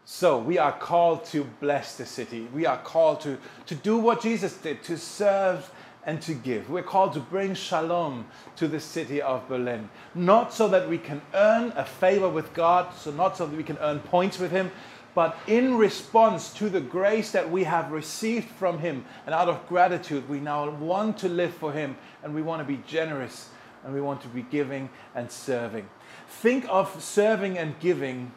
So 0.06 0.38
we 0.38 0.58
are 0.58 0.74
called 0.74 1.24
to 1.26 1.46
bless 1.62 1.96
the 1.96 2.06
city. 2.06 2.48
We 2.54 2.66
are 2.66 2.78
called 2.78 3.22
to, 3.22 3.38
to 3.68 3.76
do 3.76 3.98
what 3.98 4.22
Jesus 4.22 4.58
did, 4.58 4.84
to 4.84 4.98
serve 4.98 5.72
and 6.06 6.22
to 6.24 6.34
give. 6.34 6.70
We're 6.70 6.84
called 6.84 7.14
to 7.14 7.22
bring 7.22 7.54
shalom 7.54 8.26
to 8.58 8.68
the 8.68 8.82
city 8.82 9.22
of 9.22 9.48
Berlin. 9.48 9.90
Not 10.14 10.54
so 10.54 10.68
that 10.68 10.90
we 10.90 10.98
can 10.98 11.22
earn 11.34 11.72
a 11.78 11.86
favor 11.86 12.28
with 12.28 12.54
God, 12.54 12.94
so 12.96 13.12
not 13.12 13.38
so 13.38 13.46
that 13.46 13.56
we 13.56 13.64
can 13.64 13.78
earn 13.78 14.00
points 14.00 14.40
with 14.40 14.52
Him, 14.52 14.72
but 15.16 15.38
in 15.48 15.76
response 15.76 16.52
to 16.56 16.70
the 16.70 16.82
grace 16.82 17.32
that 17.32 17.50
we 17.50 17.64
have 17.64 17.92
received 17.92 18.50
from 18.50 18.80
Him, 18.80 19.06
and 19.26 19.34
out 19.34 19.48
of 19.48 19.66
gratitude, 19.70 20.28
we 20.28 20.40
now 20.40 20.70
want 20.70 21.18
to 21.20 21.30
live 21.30 21.54
for 21.54 21.72
Him 21.72 21.96
and 22.24 22.36
we 22.36 22.42
want 22.42 22.62
to 22.62 22.68
be 22.68 22.82
generous 22.86 23.50
and 23.86 23.94
we 23.94 24.02
want 24.02 24.22
to 24.22 24.28
be 24.28 24.42
giving 24.42 24.90
and 25.16 25.32
serving. 25.32 25.88
Think 26.28 26.66
of 26.68 27.02
serving 27.02 27.58
and 27.58 27.80
giving 27.80 28.32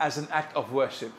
as 0.00 0.16
an 0.16 0.26
act 0.32 0.56
of 0.56 0.72
worship. 0.72 1.12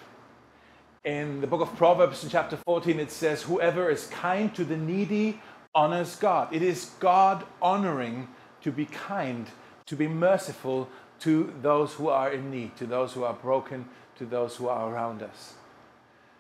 In 1.06 1.40
the 1.40 1.48
book 1.48 1.62
of 1.62 1.76
Proverbs, 1.78 2.24
in 2.24 2.30
chapter 2.30 2.58
14, 2.58 3.00
it 3.00 3.12
says, 3.12 3.44
Whoever 3.44 3.90
is 3.90 4.08
kind 4.08 4.54
to 4.56 4.66
the 4.66 4.76
needy 4.76 5.40
honors 5.74 6.16
God. 6.16 6.54
It 6.54 6.62
is 6.62 6.92
God 7.00 7.46
honoring 7.62 8.28
to 8.62 8.72
be 8.72 8.86
kind, 8.86 9.48
to 9.86 9.96
be 9.96 10.08
merciful 10.08 10.90
to 11.22 11.54
those 11.62 11.94
who 11.94 12.10
are 12.10 12.32
in 12.32 12.52
need, 12.52 12.76
to 12.78 12.86
those 12.86 13.14
who 13.14 13.24
are 13.24 13.34
broken, 13.34 13.86
to 14.18 14.26
those 14.26 14.56
who 14.58 14.68
are 14.68 14.92
around 14.92 15.24
us. 15.24 15.54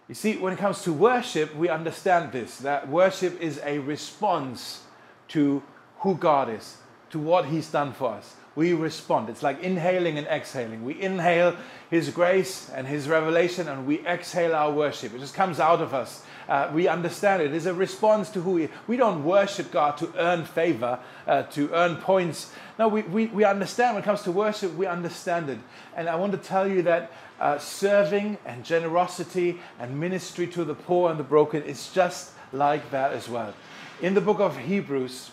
You 0.07 0.15
see, 0.15 0.37
when 0.37 0.53
it 0.53 0.59
comes 0.59 0.81
to 0.83 0.91
worship, 0.91 1.55
we 1.55 1.69
understand 1.69 2.31
this 2.31 2.57
that 2.57 2.89
worship 2.89 3.39
is 3.39 3.61
a 3.63 3.79
response 3.79 4.83
to 5.29 5.63
who 5.99 6.15
God 6.15 6.49
is, 6.49 6.77
to 7.11 7.19
what 7.19 7.45
He's 7.45 7.71
done 7.71 7.93
for 7.93 8.09
us 8.09 8.35
we 8.55 8.73
respond. 8.73 9.29
It's 9.29 9.43
like 9.43 9.61
inhaling 9.63 10.17
and 10.17 10.27
exhaling. 10.27 10.83
We 10.83 11.01
inhale 11.01 11.55
His 11.89 12.09
grace 12.09 12.69
and 12.69 12.85
His 12.85 13.07
revelation, 13.07 13.67
and 13.67 13.87
we 13.87 14.05
exhale 14.05 14.53
our 14.53 14.71
worship. 14.71 15.13
It 15.13 15.19
just 15.19 15.33
comes 15.33 15.59
out 15.59 15.81
of 15.81 15.93
us. 15.93 16.23
Uh, 16.49 16.69
we 16.73 16.87
understand 16.87 17.41
it. 17.41 17.53
It's 17.53 17.65
a 17.65 17.73
response 17.73 18.29
to 18.31 18.41
who 18.41 18.51
we 18.51 18.69
We 18.87 18.97
don't 18.97 19.23
worship 19.23 19.71
God 19.71 19.97
to 19.97 20.11
earn 20.17 20.43
favor, 20.43 20.99
uh, 21.25 21.43
to 21.43 21.69
earn 21.73 21.95
points. 21.97 22.51
No, 22.77 22.89
we, 22.89 23.03
we, 23.03 23.27
we 23.27 23.45
understand 23.45 23.95
when 23.95 24.03
it 24.03 24.05
comes 24.05 24.23
to 24.23 24.31
worship, 24.31 24.75
we 24.75 24.85
understand 24.85 25.49
it. 25.49 25.59
And 25.95 26.09
I 26.09 26.15
want 26.15 26.33
to 26.33 26.37
tell 26.37 26.67
you 26.67 26.81
that 26.81 27.11
uh, 27.39 27.57
serving 27.57 28.37
and 28.45 28.65
generosity 28.65 29.59
and 29.79 29.97
ministry 29.97 30.45
to 30.47 30.65
the 30.65 30.75
poor 30.75 31.09
and 31.09 31.19
the 31.19 31.23
broken 31.23 31.63
is 31.63 31.89
just 31.93 32.31
like 32.51 32.91
that 32.91 33.13
as 33.13 33.29
well. 33.29 33.53
In 34.01 34.13
the 34.13 34.21
book 34.21 34.39
of 34.39 34.57
Hebrews, 34.57 35.31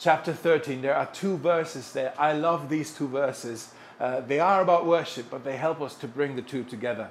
chapter 0.00 0.32
13, 0.32 0.80
there 0.80 0.96
are 0.96 1.06
two 1.06 1.36
verses 1.36 1.92
there. 1.92 2.14
I 2.18 2.32
love 2.32 2.68
these 2.68 2.92
two 2.92 3.06
verses. 3.06 3.70
Uh, 4.00 4.20
they 4.20 4.40
are 4.40 4.62
about 4.62 4.86
worship, 4.86 5.26
but 5.30 5.44
they 5.44 5.56
help 5.56 5.80
us 5.82 5.94
to 5.96 6.08
bring 6.08 6.34
the 6.34 6.42
two 6.42 6.64
together. 6.64 7.10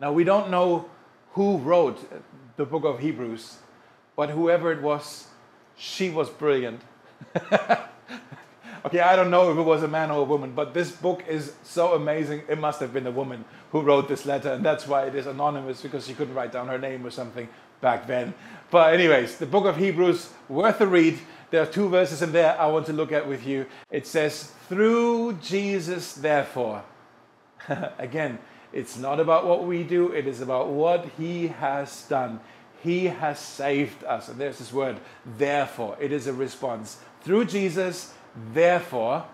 Now, 0.00 0.12
we 0.12 0.24
don't 0.24 0.50
know 0.50 0.88
who 1.32 1.58
wrote 1.58 2.10
the 2.56 2.64
book 2.64 2.84
of 2.84 3.00
Hebrews, 3.00 3.58
but 4.16 4.30
whoever 4.30 4.72
it 4.72 4.80
was, 4.80 5.28
she 5.76 6.08
was 6.08 6.30
brilliant. 6.30 6.80
okay, 8.84 9.00
I 9.00 9.14
don't 9.14 9.30
know 9.30 9.52
if 9.52 9.58
it 9.58 9.62
was 9.62 9.82
a 9.82 9.88
man 9.88 10.10
or 10.10 10.20
a 10.20 10.24
woman, 10.24 10.52
but 10.52 10.72
this 10.72 10.90
book 10.90 11.22
is 11.28 11.52
so 11.62 11.94
amazing. 11.94 12.42
It 12.48 12.58
must 12.58 12.80
have 12.80 12.94
been 12.94 13.06
a 13.06 13.10
woman 13.12 13.44
who 13.72 13.82
wrote 13.82 14.08
this 14.08 14.24
letter, 14.24 14.52
and 14.52 14.64
that's 14.64 14.86
why 14.88 15.06
it 15.06 15.14
is 15.14 15.26
anonymous 15.26 15.82
because 15.82 16.06
she 16.06 16.14
couldn't 16.14 16.34
write 16.34 16.52
down 16.52 16.68
her 16.68 16.78
name 16.78 17.06
or 17.06 17.10
something 17.10 17.46
back 17.82 18.06
then. 18.06 18.32
But, 18.70 18.94
anyways, 18.94 19.36
the 19.36 19.46
book 19.46 19.66
of 19.66 19.76
Hebrews, 19.76 20.30
worth 20.48 20.80
a 20.80 20.86
read. 20.86 21.18
There 21.52 21.62
are 21.62 21.66
two 21.66 21.90
verses 21.90 22.22
in 22.22 22.32
there 22.32 22.58
I 22.58 22.66
want 22.68 22.86
to 22.86 22.94
look 22.94 23.12
at 23.12 23.28
with 23.28 23.46
you. 23.46 23.66
It 23.90 24.06
says, 24.06 24.52
Through 24.70 25.34
Jesus, 25.34 26.14
therefore. 26.14 26.82
Again, 27.98 28.38
it's 28.72 28.96
not 28.96 29.20
about 29.20 29.46
what 29.46 29.66
we 29.66 29.82
do, 29.82 30.12
it 30.12 30.26
is 30.26 30.40
about 30.40 30.68
what 30.68 31.10
he 31.18 31.48
has 31.48 32.04
done. 32.08 32.40
He 32.82 33.04
has 33.04 33.38
saved 33.38 34.02
us. 34.04 34.30
And 34.30 34.40
there's 34.40 34.60
this 34.60 34.72
word, 34.72 34.98
therefore. 35.36 35.98
It 36.00 36.10
is 36.10 36.26
a 36.26 36.32
response. 36.32 36.98
Through 37.20 37.44
Jesus, 37.44 38.14
therefore, 38.54 39.26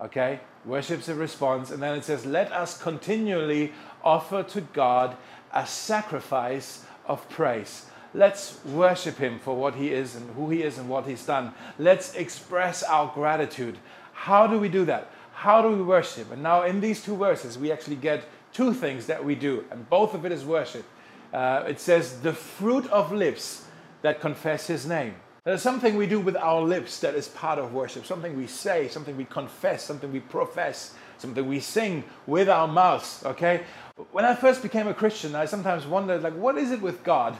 okay, 0.00 0.40
worship's 0.64 1.10
a 1.10 1.14
response. 1.14 1.70
And 1.70 1.82
then 1.82 1.98
it 1.98 2.04
says, 2.04 2.24
let 2.24 2.52
us 2.52 2.82
continually 2.82 3.74
offer 4.02 4.42
to 4.44 4.62
God 4.62 5.14
a 5.52 5.66
sacrifice 5.66 6.86
of 7.04 7.28
praise. 7.28 7.84
Let's 8.16 8.64
worship 8.64 9.16
Him 9.16 9.40
for 9.40 9.56
what 9.56 9.74
He 9.74 9.90
is 9.90 10.14
and 10.14 10.30
who 10.36 10.48
He 10.48 10.62
is 10.62 10.78
and 10.78 10.88
what 10.88 11.06
He's 11.06 11.26
done. 11.26 11.52
Let's 11.80 12.14
express 12.14 12.84
our 12.84 13.12
gratitude. 13.12 13.76
How 14.12 14.46
do 14.46 14.58
we 14.58 14.68
do 14.68 14.84
that? 14.84 15.10
How 15.32 15.60
do 15.60 15.68
we 15.68 15.82
worship? 15.82 16.30
And 16.30 16.40
now, 16.40 16.62
in 16.62 16.80
these 16.80 17.02
two 17.02 17.16
verses, 17.16 17.58
we 17.58 17.72
actually 17.72 17.96
get 17.96 18.24
two 18.52 18.72
things 18.72 19.06
that 19.06 19.24
we 19.24 19.34
do, 19.34 19.64
and 19.72 19.90
both 19.90 20.14
of 20.14 20.24
it 20.24 20.30
is 20.30 20.44
worship. 20.44 20.84
Uh, 21.32 21.64
it 21.66 21.80
says, 21.80 22.20
the 22.20 22.32
fruit 22.32 22.86
of 22.86 23.10
lips 23.10 23.66
that 24.02 24.20
confess 24.20 24.68
His 24.68 24.86
name. 24.86 25.16
There's 25.42 25.60
something 25.60 25.96
we 25.96 26.06
do 26.06 26.20
with 26.20 26.36
our 26.36 26.62
lips 26.62 27.00
that 27.00 27.16
is 27.16 27.26
part 27.28 27.58
of 27.58 27.74
worship, 27.74 28.06
something 28.06 28.36
we 28.36 28.46
say, 28.46 28.86
something 28.86 29.16
we 29.16 29.24
confess, 29.24 29.82
something 29.82 30.12
we 30.12 30.20
profess, 30.20 30.94
something 31.18 31.46
we 31.46 31.58
sing 31.58 32.04
with 32.26 32.48
our 32.48 32.68
mouths, 32.68 33.22
okay? 33.26 33.64
When 34.12 34.24
I 34.24 34.36
first 34.36 34.62
became 34.62 34.86
a 34.86 34.94
Christian, 34.94 35.34
I 35.34 35.46
sometimes 35.46 35.84
wondered, 35.84 36.22
like, 36.22 36.34
what 36.34 36.56
is 36.56 36.70
it 36.70 36.80
with 36.80 37.02
God 37.02 37.36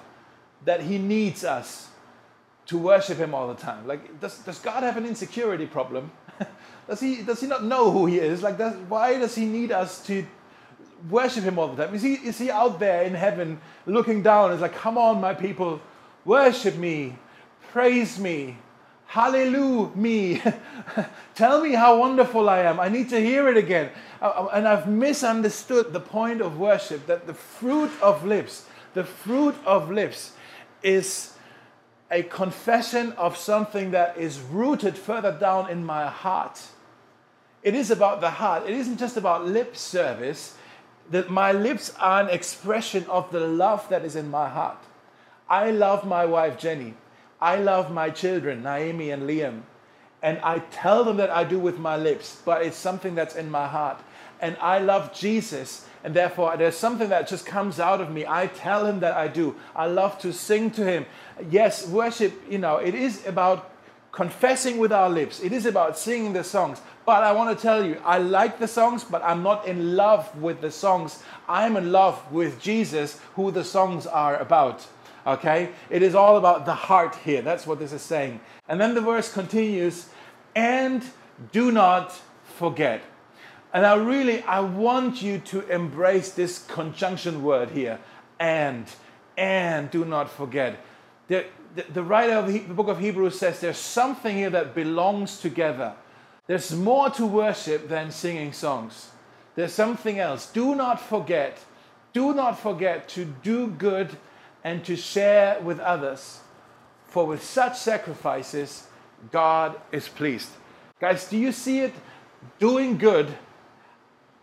that 0.64 0.82
He 0.82 0.98
needs 0.98 1.44
us 1.44 1.88
to 2.66 2.78
worship 2.78 3.18
Him 3.18 3.34
all 3.34 3.48
the 3.48 3.60
time? 3.60 3.86
Like, 3.86 4.20
does, 4.20 4.38
does 4.38 4.58
God 4.58 4.82
have 4.82 4.96
an 4.96 5.06
insecurity 5.06 5.66
problem? 5.66 6.10
does, 6.88 7.00
he, 7.00 7.22
does 7.22 7.40
He 7.40 7.46
not 7.46 7.64
know 7.64 7.90
who 7.90 8.06
He 8.06 8.18
is? 8.18 8.42
Like, 8.42 8.58
does, 8.58 8.74
why 8.88 9.18
does 9.18 9.34
He 9.34 9.44
need 9.44 9.72
us 9.72 10.04
to 10.06 10.26
worship 11.10 11.44
Him 11.44 11.58
all 11.58 11.68
the 11.68 11.84
time? 11.84 11.94
Is 11.94 12.02
He, 12.02 12.14
is 12.14 12.38
he 12.38 12.50
out 12.50 12.78
there 12.78 13.02
in 13.02 13.14
heaven 13.14 13.60
looking 13.86 14.22
down? 14.22 14.52
It's 14.52 14.62
like, 14.62 14.74
come 14.74 14.98
on, 14.98 15.20
my 15.20 15.34
people, 15.34 15.80
worship 16.24 16.76
me, 16.76 17.18
praise 17.70 18.18
me, 18.18 18.56
hallelujah 19.06 19.90
me. 19.94 20.42
Tell 21.34 21.62
me 21.62 21.72
how 21.72 21.98
wonderful 21.98 22.48
I 22.48 22.60
am. 22.60 22.80
I 22.80 22.88
need 22.88 23.10
to 23.10 23.20
hear 23.20 23.48
it 23.48 23.56
again. 23.56 23.90
And 24.20 24.66
I've 24.66 24.88
misunderstood 24.88 25.92
the 25.92 26.00
point 26.00 26.40
of 26.40 26.58
worship 26.58 27.06
that 27.06 27.26
the 27.26 27.34
fruit 27.34 27.90
of 28.02 28.24
lips, 28.24 28.66
the 28.94 29.04
fruit 29.04 29.54
of 29.64 29.90
lips 29.90 30.32
is 30.84 31.32
a 32.10 32.22
confession 32.22 33.12
of 33.12 33.36
something 33.36 33.90
that 33.90 34.16
is 34.16 34.38
rooted 34.38 34.96
further 34.96 35.32
down 35.32 35.68
in 35.70 35.84
my 35.84 36.06
heart. 36.06 36.62
It 37.62 37.74
is 37.74 37.90
about 37.90 38.20
the 38.20 38.30
heart. 38.30 38.68
It 38.68 38.74
isn't 38.74 38.98
just 38.98 39.16
about 39.16 39.46
lip 39.46 39.76
service. 39.76 40.56
That 41.10 41.30
my 41.30 41.52
lips 41.52 41.92
are 41.98 42.20
an 42.22 42.28
expression 42.28 43.04
of 43.06 43.32
the 43.32 43.40
love 43.40 43.88
that 43.88 44.04
is 44.04 44.16
in 44.16 44.30
my 44.30 44.48
heart. 44.48 44.78
I 45.48 45.70
love 45.70 46.06
my 46.06 46.24
wife 46.24 46.58
Jenny. 46.58 46.94
I 47.40 47.56
love 47.56 47.90
my 47.90 48.10
children, 48.10 48.62
Naomi 48.62 49.10
and 49.10 49.24
Liam. 49.24 49.62
And 50.22 50.38
I 50.38 50.60
tell 50.70 51.04
them 51.04 51.18
that 51.18 51.30
I 51.30 51.44
do 51.44 51.58
with 51.58 51.78
my 51.78 51.96
lips, 51.96 52.40
but 52.44 52.62
it's 52.62 52.76
something 52.76 53.14
that's 53.14 53.34
in 53.34 53.50
my 53.50 53.66
heart. 53.66 54.00
And 54.40 54.56
I 54.60 54.78
love 54.78 55.12
Jesus 55.12 55.86
and 56.04 56.14
therefore 56.14 56.56
there's 56.56 56.76
something 56.76 57.08
that 57.08 57.26
just 57.26 57.46
comes 57.46 57.80
out 57.80 58.00
of 58.00 58.12
me. 58.12 58.24
I 58.26 58.46
tell 58.46 58.86
him 58.86 59.00
that 59.00 59.14
I 59.16 59.26
do. 59.26 59.56
I 59.74 59.86
love 59.86 60.18
to 60.20 60.32
sing 60.32 60.70
to 60.72 60.84
him. 60.84 61.06
Yes, 61.50 61.88
worship, 61.88 62.40
you 62.48 62.58
know, 62.58 62.76
it 62.76 62.94
is 62.94 63.26
about 63.26 63.70
confessing 64.12 64.78
with 64.78 64.92
our 64.92 65.10
lips, 65.10 65.42
it 65.42 65.52
is 65.52 65.66
about 65.66 65.98
singing 65.98 66.34
the 66.34 66.44
songs. 66.44 66.80
But 67.04 67.24
I 67.24 67.32
want 67.32 67.56
to 67.56 67.60
tell 67.60 67.84
you, 67.84 68.00
I 68.04 68.18
like 68.18 68.58
the 68.58 68.68
songs, 68.68 69.02
but 69.02 69.22
I'm 69.24 69.42
not 69.42 69.66
in 69.66 69.96
love 69.96 70.40
with 70.40 70.60
the 70.60 70.70
songs. 70.70 71.22
I'm 71.48 71.76
in 71.76 71.90
love 71.92 72.32
with 72.32 72.60
Jesus, 72.60 73.20
who 73.34 73.50
the 73.50 73.64
songs 73.64 74.06
are 74.06 74.36
about. 74.36 74.86
Okay? 75.26 75.70
It 75.90 76.02
is 76.02 76.14
all 76.14 76.36
about 76.36 76.64
the 76.64 76.74
heart 76.74 77.16
here. 77.16 77.42
That's 77.42 77.66
what 77.66 77.78
this 77.78 77.92
is 77.92 78.02
saying. 78.02 78.40
And 78.68 78.80
then 78.80 78.94
the 78.94 79.00
verse 79.00 79.30
continues, 79.32 80.08
and 80.54 81.02
do 81.52 81.72
not 81.72 82.18
forget. 82.44 83.02
And 83.74 83.84
I 83.84 83.96
really, 83.96 84.40
I 84.44 84.60
want 84.60 85.20
you 85.20 85.38
to 85.38 85.68
embrace 85.68 86.30
this 86.30 86.64
conjunction 86.68 87.42
word 87.42 87.72
here, 87.72 87.98
and, 88.38 88.86
and 89.36 89.90
do 89.90 90.04
not 90.04 90.30
forget. 90.30 90.78
The, 91.26 91.46
the, 91.74 91.84
the 91.92 92.02
writer 92.04 92.34
of 92.34 92.46
the 92.46 92.60
book 92.60 92.86
of 92.86 93.00
Hebrews 93.00 93.36
says 93.36 93.58
there's 93.58 93.76
something 93.76 94.36
here 94.36 94.50
that 94.50 94.76
belongs 94.76 95.40
together. 95.40 95.94
There's 96.46 96.72
more 96.72 97.10
to 97.10 97.26
worship 97.26 97.88
than 97.88 98.12
singing 98.12 98.52
songs. 98.52 99.10
There's 99.56 99.72
something 99.72 100.20
else. 100.20 100.52
Do 100.52 100.76
not 100.76 101.00
forget, 101.00 101.58
do 102.12 102.32
not 102.32 102.60
forget 102.60 103.08
to 103.10 103.24
do 103.24 103.66
good 103.66 104.16
and 104.62 104.84
to 104.84 104.94
share 104.94 105.60
with 105.60 105.80
others. 105.80 106.38
For 107.08 107.26
with 107.26 107.42
such 107.42 107.76
sacrifices, 107.76 108.86
God 109.32 109.80
is 109.90 110.08
pleased. 110.08 110.50
Guys, 111.00 111.28
do 111.28 111.36
you 111.36 111.50
see 111.50 111.80
it? 111.80 111.92
Doing 112.60 112.98
good 112.98 113.34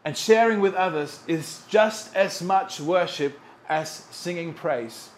and 0.04 0.18
sharing 0.18 0.60
with 0.60 0.74
others 0.74 1.20
is 1.28 1.62
just 1.68 2.16
as 2.16 2.42
much 2.42 2.80
worship 2.80 3.40
as 3.70 3.90
singing 3.90 4.54
praise. 4.54 5.10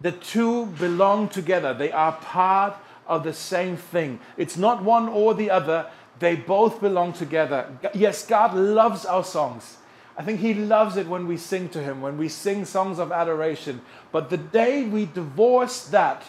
The 0.00 0.12
two 0.12 0.66
belong 0.66 1.28
together, 1.28 1.74
they 1.74 1.92
are 1.92 2.12
part 2.12 2.76
of 3.06 3.22
the 3.24 3.34
same 3.34 3.76
thing. 3.76 4.20
It's 4.36 4.56
not 4.56 4.82
one 4.82 5.08
or 5.08 5.34
the 5.34 5.50
other, 5.50 5.86
they 6.18 6.36
both 6.36 6.80
belong 6.80 7.12
together. 7.12 7.78
Yes, 7.94 8.26
God 8.26 8.54
loves 8.54 9.04
our 9.04 9.24
songs. 9.24 9.76
I 10.16 10.22
think 10.22 10.40
He 10.40 10.54
loves 10.54 10.96
it 10.96 11.06
when 11.06 11.26
we 11.26 11.36
sing 11.36 11.68
to 11.70 11.82
Him, 11.82 12.00
when 12.00 12.18
we 12.18 12.28
sing 12.28 12.64
songs 12.64 12.98
of 12.98 13.12
adoration. 13.12 13.82
But 14.12 14.30
the 14.30 14.36
day 14.36 14.84
we 14.84 15.06
divorce 15.06 15.86
that 15.88 16.24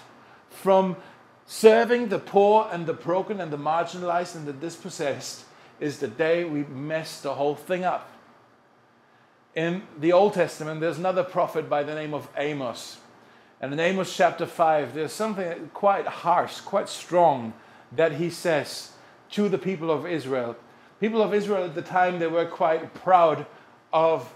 from 0.49 0.97
serving 1.45 2.10
the 2.10 2.19
poor 2.19 2.69
and 2.71 2.86
the 2.86 2.93
broken 2.93 3.41
and 3.41 3.51
the 3.51 3.58
marginalized 3.58 4.36
and 4.36 4.45
the 4.45 4.54
dispossessed, 4.54 5.45
is 5.82 6.00
the 6.00 6.08
day 6.08 6.46
we 6.46 6.63
mess 6.63 7.20
the 7.20 7.34
whole 7.34 7.56
thing 7.56 7.84
up. 7.84 8.10
In 9.56 9.82
the 10.00 10.13
Old 10.13 10.36
Testament, 10.36 10.80
there's 10.80 11.00
another 11.00 11.24
prophet 11.24 11.70
by 11.70 11.84
the 11.84 11.96
name 11.96 12.13
of 12.13 12.30
Amos. 12.38 13.00
And 13.60 13.74
in 13.74 13.80
Amos 13.80 14.15
chapter 14.15 14.46
5, 14.46 14.94
there's 14.94 15.12
something 15.12 15.70
quite 15.74 16.08
harsh, 16.08 16.62
quite 16.62 16.88
strong 16.88 17.54
that 17.91 18.13
he 18.13 18.30
says 18.30 18.91
to 19.32 19.50
the 19.50 19.58
people 19.58 19.91
of 19.91 20.06
Israel. 20.06 20.56
People 21.02 21.22
of 21.22 21.34
Israel 21.34 21.65
at 21.65 21.76
the 21.76 21.82
time, 21.82 22.20
they 22.20 22.28
were 22.28 22.46
quite 22.46 22.94
proud 22.94 23.46
of 23.91 24.32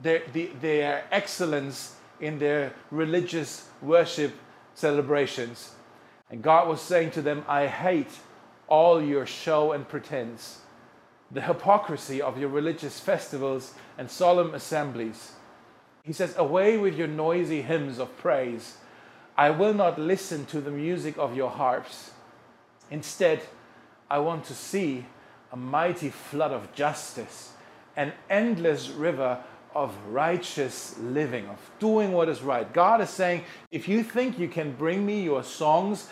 their, 0.00 0.22
the, 0.32 0.50
their 0.60 1.04
excellence 1.12 1.94
in 2.20 2.38
their 2.38 2.72
religious 2.90 3.68
worship 3.82 4.32
celebrations. 4.74 5.72
And 6.30 6.42
God 6.42 6.68
was 6.68 6.80
saying 6.80 7.12
to 7.12 7.22
them, 7.22 7.44
I 7.46 7.66
hate 7.66 8.10
all 8.66 9.00
your 9.00 9.26
show 9.26 9.72
and 9.72 9.86
pretense 9.86 10.60
the 11.30 11.42
hypocrisy 11.42 12.22
of 12.22 12.38
your 12.38 12.48
religious 12.48 13.00
festivals 13.00 13.74
and 13.98 14.10
solemn 14.10 14.54
assemblies. 14.54 15.32
He 16.02 16.12
says, 16.12 16.34
Away 16.36 16.78
with 16.78 16.96
your 16.96 17.08
noisy 17.08 17.62
hymns 17.62 17.98
of 17.98 18.16
praise. 18.16 18.76
I 19.36 19.50
will 19.50 19.74
not 19.74 19.98
listen 19.98 20.46
to 20.46 20.60
the 20.60 20.70
music 20.70 21.18
of 21.18 21.36
your 21.36 21.50
harps. 21.50 22.12
Instead, 22.90 23.42
I 24.08 24.20
want 24.20 24.44
to 24.44 24.54
see 24.54 25.04
a 25.52 25.56
mighty 25.56 26.10
flood 26.10 26.52
of 26.52 26.72
justice, 26.72 27.52
an 27.96 28.12
endless 28.30 28.88
river 28.88 29.42
of 29.74 29.94
righteous 30.08 30.98
living, 30.98 31.46
of 31.48 31.58
doing 31.78 32.12
what 32.12 32.28
is 32.28 32.40
right. 32.40 32.72
God 32.72 33.00
is 33.00 33.10
saying, 33.10 33.44
if 33.70 33.88
you 33.88 34.02
think 34.02 34.38
you 34.38 34.48
can 34.48 34.72
bring 34.72 35.04
me 35.04 35.22
your 35.22 35.42
songs 35.42 36.08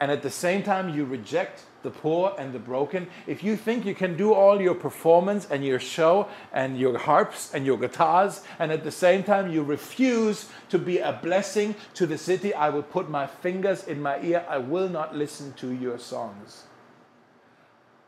and 0.00 0.10
at 0.10 0.22
the 0.22 0.30
same 0.30 0.62
time 0.62 0.94
you 0.94 1.04
reject 1.04 1.62
the 1.88 1.98
poor 2.00 2.34
and 2.38 2.52
the 2.52 2.58
broken, 2.58 3.08
if 3.26 3.42
you 3.42 3.56
think 3.56 3.86
you 3.86 3.94
can 3.94 4.16
do 4.16 4.34
all 4.34 4.60
your 4.60 4.74
performance 4.74 5.46
and 5.50 5.64
your 5.64 5.80
show 5.80 6.28
and 6.52 6.78
your 6.78 6.98
harps 6.98 7.54
and 7.54 7.64
your 7.64 7.78
guitars, 7.78 8.42
and 8.58 8.70
at 8.70 8.84
the 8.84 8.90
same 8.90 9.22
time 9.22 9.50
you 9.50 9.62
refuse 9.62 10.48
to 10.68 10.78
be 10.78 10.98
a 10.98 11.18
blessing 11.22 11.74
to 11.94 12.06
the 12.06 12.18
city, 12.18 12.52
I 12.52 12.68
will 12.68 12.82
put 12.82 13.08
my 13.08 13.26
fingers 13.26 13.84
in 13.84 14.02
my 14.02 14.20
ear. 14.20 14.44
I 14.48 14.58
will 14.58 14.88
not 14.88 15.16
listen 15.16 15.54
to 15.54 15.72
your 15.72 15.98
songs. 15.98 16.64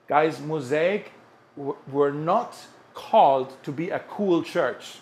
Guys, 0.07 0.41
Mosaic 0.41 1.13
were 1.57 2.13
not 2.13 2.57
called 2.93 3.63
to 3.63 3.73
be 3.73 3.89
a 3.89 4.01
cool 4.01 4.43
church. 4.43 4.99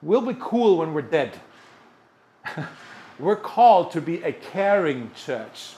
We'll 0.00 0.22
be 0.22 0.36
cool 0.40 0.78
when 0.78 0.94
we're 0.94 1.02
dead. 1.02 1.38
we're 3.18 3.36
called 3.36 3.90
to 3.90 4.00
be 4.00 4.22
a 4.22 4.32
caring 4.32 5.10
church 5.14 5.74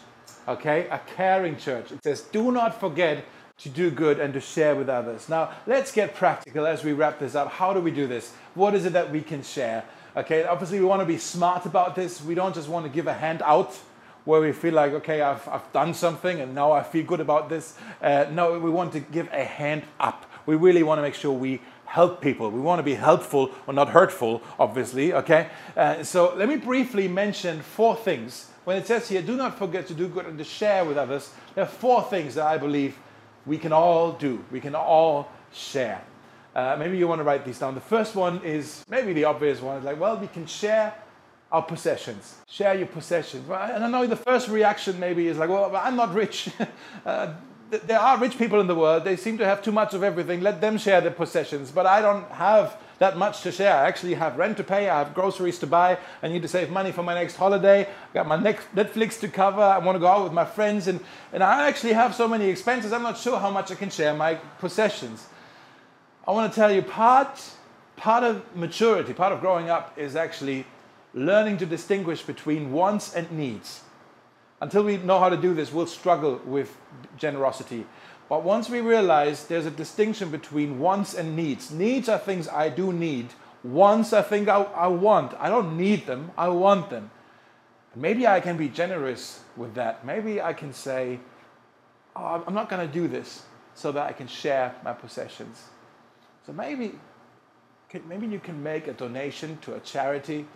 okay? 0.51 0.87
A 0.91 1.01
caring 1.17 1.57
church. 1.57 1.93
It 1.93 2.03
says, 2.05 2.23
do 2.23 2.53
not 2.53 2.79
forget 2.79 3.25
to 3.59 3.69
do 3.69 3.91
good 3.91 4.19
and 4.19 4.33
to 4.35 4.41
share 4.41 4.75
with 4.75 4.89
others. 4.89 5.29
Now, 5.29 5.51
let's 5.67 5.93
get 5.93 6.15
practical 6.15 6.67
as 6.67 6.83
we 6.83 6.93
wrap 6.93 7.19
this 7.19 7.35
up. 7.35 7.51
How 7.53 7.73
do 7.73 7.81
we 7.81 7.91
do 7.91 8.07
this? 8.07 8.33
What 8.55 8.75
is 8.75 8.87
it 8.87 8.95
that 8.95 9.11
we 9.11 9.21
can 9.21 9.43
share? 9.43 9.85
Okay, 10.17 10.45
obviously, 10.45 10.81
we 10.81 10.87
want 10.87 11.01
to 11.01 11.07
be 11.07 11.19
smart 11.19 11.67
about 11.67 11.95
this. 11.95 12.23
We 12.23 12.35
don't 12.35 12.55
just 12.55 12.69
want 12.69 12.87
to 12.87 12.91
give 12.91 13.07
a 13.07 13.15
hand 13.15 13.43
out 13.43 13.79
where 14.25 14.41
we 14.41 14.53
feel 14.53 14.75
like, 14.75 14.93
okay, 14.93 15.21
I've, 15.23 15.47
I've 15.49 15.73
done 15.73 15.95
something 15.95 16.41
and 16.41 16.55
now 16.55 16.73
I 16.73 16.83
feel 16.83 17.05
good 17.05 17.21
about 17.21 17.49
this. 17.49 17.77
Uh, 18.03 18.27
no, 18.31 18.59
we 18.59 18.71
want 18.71 18.93
to 18.93 19.01
give 19.01 19.29
a 19.33 19.45
hand 19.45 19.83
up. 19.99 20.31
We 20.47 20.57
really 20.57 20.83
want 20.83 20.99
to 20.99 21.03
make 21.03 21.15
sure 21.15 21.33
we 21.33 21.61
help 21.85 22.21
people. 22.21 22.51
We 22.51 22.61
want 22.61 22.79
to 22.79 22.83
be 22.83 22.95
helpful 22.95 23.51
or 23.67 23.75
not 23.75 23.89
hurtful, 23.91 24.43
obviously, 24.59 25.13
okay? 25.13 25.49
Uh, 25.77 26.03
so 26.05 26.35
let 26.37 26.49
me 26.49 26.57
briefly 26.57 27.09
mention 27.09 27.61
four 27.61 27.97
things. 27.97 28.51
When 28.65 28.77
it 28.77 28.87
says 28.87 29.09
here, 29.09 29.23
do 29.23 29.37
not 29.37 29.59
forget 29.59 29.87
to 29.89 29.95
do 29.95 30.09
good 30.09 30.27
and 30.27 30.39
to 30.39 30.45
share 30.45 30.85
with 30.85 30.99
others, 30.99 31.33
there 31.55 31.65
are 31.65 31.69
four 31.69 32.03
things 32.03 32.35
that 32.35 32.47
I 32.47 32.59
believe 32.59 32.97
we 33.47 33.59
can 33.59 33.73
all 33.73 34.13
do. 34.13 34.45
We 34.51 34.61
can 34.61 34.75
all 34.75 35.29
share. 35.53 36.03
Uh, 36.55 36.77
maybe 36.79 36.99
you 36.99 37.09
want 37.09 37.21
to 37.21 37.25
write 37.25 37.45
these 37.45 37.59
down. 37.59 37.75
The 37.75 37.81
first 37.81 38.15
one 38.15 38.43
is 38.45 38.85
maybe 38.89 39.13
the 39.13 39.25
obvious 39.25 39.61
one. 39.61 39.77
It's 39.77 39.87
like, 39.87 39.99
well, 39.99 40.17
we 40.17 40.27
can 40.27 40.47
share 40.47 40.95
our 41.51 41.63
possessions. 41.63 42.37
Share 42.49 42.75
your 42.75 42.87
possessions. 42.87 43.49
And 43.49 43.85
I 43.85 43.89
know 43.89 44.07
the 44.07 44.17
first 44.17 44.49
reaction 44.49 44.99
maybe 45.01 45.27
is 45.27 45.39
like, 45.39 45.49
well, 45.49 45.75
I'm 45.75 45.97
not 45.97 46.15
rich. 46.15 46.51
uh, 47.07 47.35
there 47.71 48.01
are 48.01 48.19
rich 48.19 48.37
people 48.37 48.61
in 48.61 48.67
the 48.67 48.75
world. 48.75 49.05
They 49.05 49.17
seem 49.17 49.39
to 49.39 49.45
have 49.45 49.63
too 49.63 49.73
much 49.73 49.95
of 49.95 50.03
everything. 50.03 50.41
Let 50.41 50.61
them 50.61 50.77
share 50.77 51.01
their 51.01 51.13
possessions. 51.13 51.71
But 51.71 51.87
I 51.87 52.01
don't 52.01 52.29
have 52.33 52.77
that 53.01 53.17
much 53.17 53.41
to 53.41 53.51
share. 53.51 53.75
I 53.75 53.89
actually 53.89 54.15
have 54.15 54.37
rent 54.37 54.59
to 54.59 54.63
pay. 54.63 54.91
I 54.91 54.99
have 54.99 55.15
groceries 55.15 55.59
to 55.61 55.67
buy. 55.67 55.99
I 56.23 56.29
need 56.29 56.43
to 56.43 56.49
save 56.49 56.71
money 56.71 56.93
for 56.93 57.03
my 57.03 57.15
next 57.15 57.35
holiday. 57.37 57.89
I 57.89 58.15
got 58.15 58.29
my 58.29 58.37
next 58.37 58.73
Netflix 58.75 59.19
to 59.21 59.29
cover. 59.29 59.63
I 59.63 59.79
want 59.79 59.97
to 59.97 60.01
go 60.01 60.07
out 60.07 60.23
with 60.23 60.35
my 60.35 60.45
friends. 60.45 60.87
And, 60.87 61.01
and 61.33 61.43
I 61.43 61.67
actually 61.67 61.95
have 61.95 62.15
so 62.15 62.29
many 62.29 62.51
expenses. 62.51 62.93
I'm 62.93 63.03
not 63.03 63.17
sure 63.17 63.39
how 63.39 63.51
much 63.51 63.73
I 63.73 63.75
can 63.75 63.89
share 63.89 64.13
my 64.13 64.35
possessions. 64.35 65.27
I 66.29 66.33
want 66.33 66.53
to 66.53 66.55
tell 66.55 66.71
you 66.71 66.83
part, 66.83 67.43
part 67.97 68.23
of 68.23 68.45
maturity, 68.55 69.15
part 69.15 69.33
of 69.33 69.41
growing 69.41 69.71
up 69.71 69.99
is 69.99 70.15
actually 70.15 70.67
learning 71.15 71.57
to 71.57 71.67
distinguish 71.67 72.21
between 72.23 72.71
wants 72.71 73.15
and 73.15 73.33
needs. 73.33 73.81
Until 74.61 74.85
we 74.85 74.99
know 74.99 75.19
how 75.19 75.31
to 75.31 75.39
do 75.39 75.55
this, 75.55 75.73
we'll 75.73 75.87
struggle 75.87 76.39
with 76.45 76.77
generosity. 77.17 77.87
But 78.31 78.45
once 78.45 78.71
we 78.71 78.81
realize 78.81 79.47
there's 79.47 79.67
a 79.67 79.71
distinction 79.71 80.31
between 80.31 80.79
wants 80.79 81.13
and 81.15 81.37
needs, 81.37 81.71
needs 81.71 82.09
are 82.09 82.19
things 82.19 82.49
I 82.49 82.71
do 82.71 82.95
need, 82.95 83.29
wants 83.63 84.15
are 84.15 84.23
things 84.23 84.49
I, 84.49 84.63
I 84.63 84.87
want. 84.87 85.35
I 85.39 85.51
don't 85.51 85.77
need 85.77 86.07
them, 86.07 86.31
I 86.39 86.49
want 86.49 86.89
them. 86.89 87.11
Maybe 87.95 88.27
I 88.27 88.41
can 88.41 88.57
be 88.57 88.69
generous 88.69 89.41
with 89.55 89.75
that. 89.75 90.07
Maybe 90.07 90.41
I 90.41 90.55
can 90.55 90.73
say, 90.73 91.21
oh, 92.17 92.43
I'm 92.47 92.55
not 92.55 92.71
going 92.71 92.87
to 92.87 92.93
do 92.93 93.07
this 93.07 93.43
so 93.75 93.93
that 93.93 94.09
I 94.09 94.13
can 94.13 94.29
share 94.29 94.75
my 94.83 94.95
possessions. 94.95 95.65
So 96.47 96.55
maybe, 96.55 96.95
maybe 98.09 98.27
you 98.29 98.39
can 98.39 98.63
make 98.63 98.87
a 98.87 98.95
donation 98.95 99.59
to 99.63 99.75
a 99.75 99.81
charity 99.81 100.47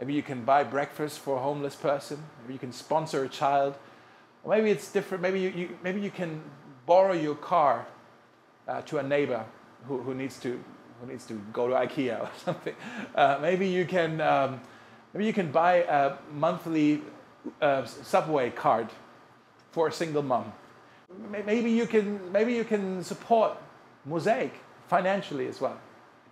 Maybe 0.00 0.14
you 0.14 0.22
can 0.22 0.44
buy 0.44 0.64
breakfast 0.64 1.18
for 1.18 1.36
a 1.36 1.40
homeless 1.40 1.76
person. 1.76 2.24
Maybe 2.40 2.54
you 2.54 2.58
can 2.58 2.72
sponsor 2.72 3.22
a 3.22 3.28
child. 3.28 3.76
Or 4.42 4.56
maybe 4.56 4.70
it's 4.70 4.90
different. 4.90 5.20
Maybe 5.20 5.40
you, 5.40 5.50
you 5.50 5.78
maybe 5.84 6.00
you 6.00 6.10
can 6.10 6.40
borrow 6.86 7.12
your 7.12 7.34
car 7.34 7.86
uh, 8.68 8.82
to 8.82 8.98
a 8.98 9.02
neighbor 9.02 9.44
who, 9.86 9.98
who, 9.98 10.14
needs 10.14 10.38
to, 10.40 10.62
who 11.00 11.06
needs 11.06 11.26
to 11.26 11.34
go 11.52 11.68
to 11.68 11.74
IKEA 11.74 12.20
or 12.20 12.30
something. 12.44 12.74
Uh, 13.14 13.38
maybe, 13.40 13.66
you 13.66 13.84
can, 13.84 14.20
um, 14.20 14.60
maybe 15.12 15.26
you 15.26 15.32
can 15.32 15.50
buy 15.50 15.76
a 15.76 16.16
monthly 16.32 17.02
uh, 17.60 17.84
subway 17.84 18.50
card 18.50 18.88
for 19.70 19.88
a 19.88 19.92
single 19.92 20.22
mom. 20.22 20.52
Maybe 21.46 21.70
you 21.70 21.86
can, 21.86 22.32
maybe 22.32 22.54
you 22.54 22.64
can 22.64 23.02
support 23.02 23.56
Mosaic 24.04 24.52
financially 24.88 25.48
as 25.48 25.60
well. 25.60 25.78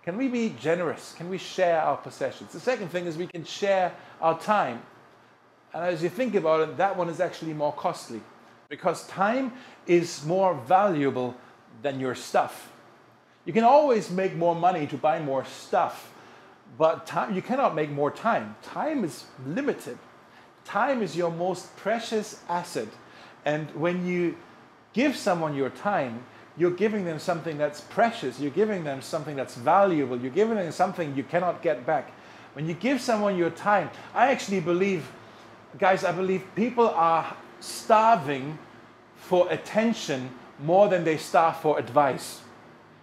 Can 0.03 0.17
we 0.17 0.27
be 0.27 0.55
generous? 0.59 1.13
Can 1.17 1.29
we 1.29 1.37
share 1.37 1.81
our 1.81 1.97
possessions? 1.97 2.53
The 2.53 2.59
second 2.59 2.89
thing 2.89 3.05
is 3.05 3.17
we 3.17 3.27
can 3.27 3.43
share 3.43 3.93
our 4.21 4.39
time. 4.39 4.81
And 5.73 5.83
as 5.83 6.01
you 6.01 6.09
think 6.09 6.35
about 6.35 6.61
it, 6.61 6.77
that 6.77 6.95
one 6.95 7.09
is 7.09 7.19
actually 7.19 7.53
more 7.53 7.73
costly 7.73 8.21
because 8.69 9.07
time 9.07 9.51
is 9.87 10.23
more 10.25 10.53
valuable 10.53 11.35
than 11.81 11.99
your 11.99 12.13
stuff. 12.13 12.71
You 13.45 13.51
can 13.51 13.63
always 13.63 14.11
make 14.11 14.35
more 14.35 14.55
money 14.55 14.85
to 14.87 14.97
buy 14.97 15.19
more 15.19 15.43
stuff, 15.43 16.13
but 16.77 17.07
time, 17.07 17.33
you 17.33 17.41
cannot 17.41 17.73
make 17.73 17.89
more 17.89 18.11
time. 18.11 18.55
Time 18.61 19.03
is 19.03 19.25
limited. 19.45 19.97
Time 20.65 21.01
is 21.01 21.17
your 21.17 21.31
most 21.31 21.75
precious 21.77 22.41
asset. 22.47 22.87
And 23.43 23.71
when 23.71 24.05
you 24.05 24.37
give 24.93 25.15
someone 25.15 25.55
your 25.55 25.71
time, 25.71 26.23
you're 26.55 26.69
giving 26.69 27.05
them 27.05 27.17
something 27.17 27.57
that's 27.57 27.81
precious. 27.81 28.39
You're 28.39 28.51
giving 28.51 28.83
them 28.83 29.01
something 29.01 29.35
that's 29.35 29.55
valuable. 29.55 30.19
You're 30.19 30.29
giving 30.29 30.57
them 30.57 30.71
something 30.71 31.15
you 31.15 31.23
cannot 31.23 31.63
get 31.63 31.87
back. 31.87 32.11
When 32.53 32.67
you 32.67 32.75
give 32.75 33.01
someone 33.01 33.35
your 33.35 33.49
time, 33.49 33.89
I 34.13 34.27
actually 34.27 34.59
believe, 34.59 35.09
guys, 35.79 36.03
I 36.03 36.11
believe 36.11 36.43
people 36.55 36.89
are 36.89 37.35
starving 37.59 38.57
for 39.15 39.51
attention 39.51 40.29
more 40.59 40.87
than 40.89 41.03
they 41.03 41.17
starve 41.17 41.57
for 41.57 41.79
advice. 41.79 42.41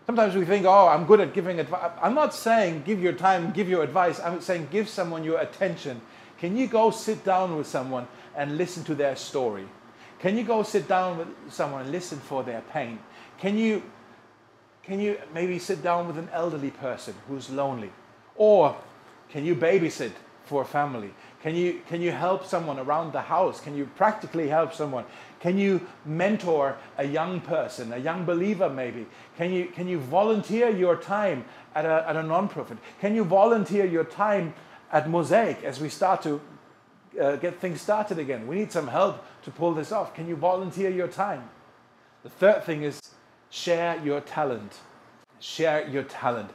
Sometimes 0.06 0.36
we 0.36 0.44
think, 0.44 0.66
oh, 0.66 0.86
I'm 0.86 1.04
good 1.04 1.20
at 1.20 1.34
giving 1.34 1.58
advice. 1.58 1.90
I'm 2.00 2.14
not 2.14 2.32
saying 2.32 2.82
give 2.86 3.02
your 3.02 3.12
time, 3.12 3.50
give 3.50 3.68
your 3.68 3.82
advice. 3.82 4.20
I'm 4.20 4.40
saying 4.40 4.68
give 4.70 4.88
someone 4.88 5.24
your 5.24 5.40
attention. 5.40 6.00
Can 6.38 6.56
you 6.56 6.66
go 6.68 6.90
sit 6.90 7.24
down 7.24 7.56
with 7.56 7.66
someone 7.66 8.06
and 8.36 8.56
listen 8.56 8.84
to 8.84 8.94
their 8.94 9.16
story? 9.16 9.66
Can 10.20 10.36
you 10.36 10.44
go 10.44 10.62
sit 10.62 10.86
down 10.86 11.18
with 11.18 11.28
someone 11.50 11.82
and 11.82 11.90
listen 11.90 12.18
for 12.18 12.42
their 12.42 12.60
pain? 12.72 12.98
Can 13.38 13.58
you, 13.58 13.82
can 14.82 15.00
you 15.00 15.18
maybe 15.34 15.58
sit 15.58 15.82
down 15.82 16.06
with 16.06 16.18
an 16.18 16.28
elderly 16.32 16.70
person 16.70 17.14
who's 17.28 17.50
lonely? 17.50 17.90
Or 18.36 18.76
can 19.28 19.44
you 19.44 19.54
babysit 19.54 20.12
for 20.44 20.62
a 20.62 20.64
family? 20.64 21.12
Can 21.46 21.54
you, 21.54 21.80
can 21.88 22.02
you 22.02 22.10
help 22.10 22.44
someone 22.44 22.80
around 22.80 23.12
the 23.12 23.20
house? 23.20 23.60
Can 23.60 23.76
you 23.76 23.88
practically 23.94 24.48
help 24.48 24.74
someone? 24.74 25.04
Can 25.38 25.56
you 25.56 25.80
mentor 26.04 26.76
a 26.98 27.04
young 27.04 27.40
person, 27.40 27.92
a 27.92 27.98
young 27.98 28.24
believer 28.24 28.68
maybe? 28.68 29.06
Can 29.36 29.52
you, 29.52 29.66
can 29.66 29.86
you 29.86 30.00
volunteer 30.00 30.70
your 30.70 30.96
time 30.96 31.44
at 31.76 31.84
a, 31.84 32.04
at 32.08 32.16
a 32.16 32.22
nonprofit? 32.22 32.78
Can 33.00 33.14
you 33.14 33.22
volunteer 33.22 33.84
your 33.84 34.02
time 34.02 34.54
at 34.90 35.08
Mosaic 35.08 35.62
as 35.62 35.78
we 35.78 35.88
start 35.88 36.20
to 36.22 36.40
uh, 37.22 37.36
get 37.36 37.60
things 37.60 37.80
started 37.80 38.18
again? 38.18 38.48
We 38.48 38.56
need 38.56 38.72
some 38.72 38.88
help 38.88 39.24
to 39.44 39.52
pull 39.52 39.72
this 39.72 39.92
off. 39.92 40.14
Can 40.14 40.26
you 40.26 40.34
volunteer 40.34 40.90
your 40.90 41.06
time? 41.06 41.48
The 42.24 42.30
third 42.30 42.64
thing 42.64 42.82
is 42.82 43.00
share 43.50 44.04
your 44.04 44.20
talent. 44.20 44.80
Share 45.38 45.86
your 45.86 46.02
talent. 46.02 46.50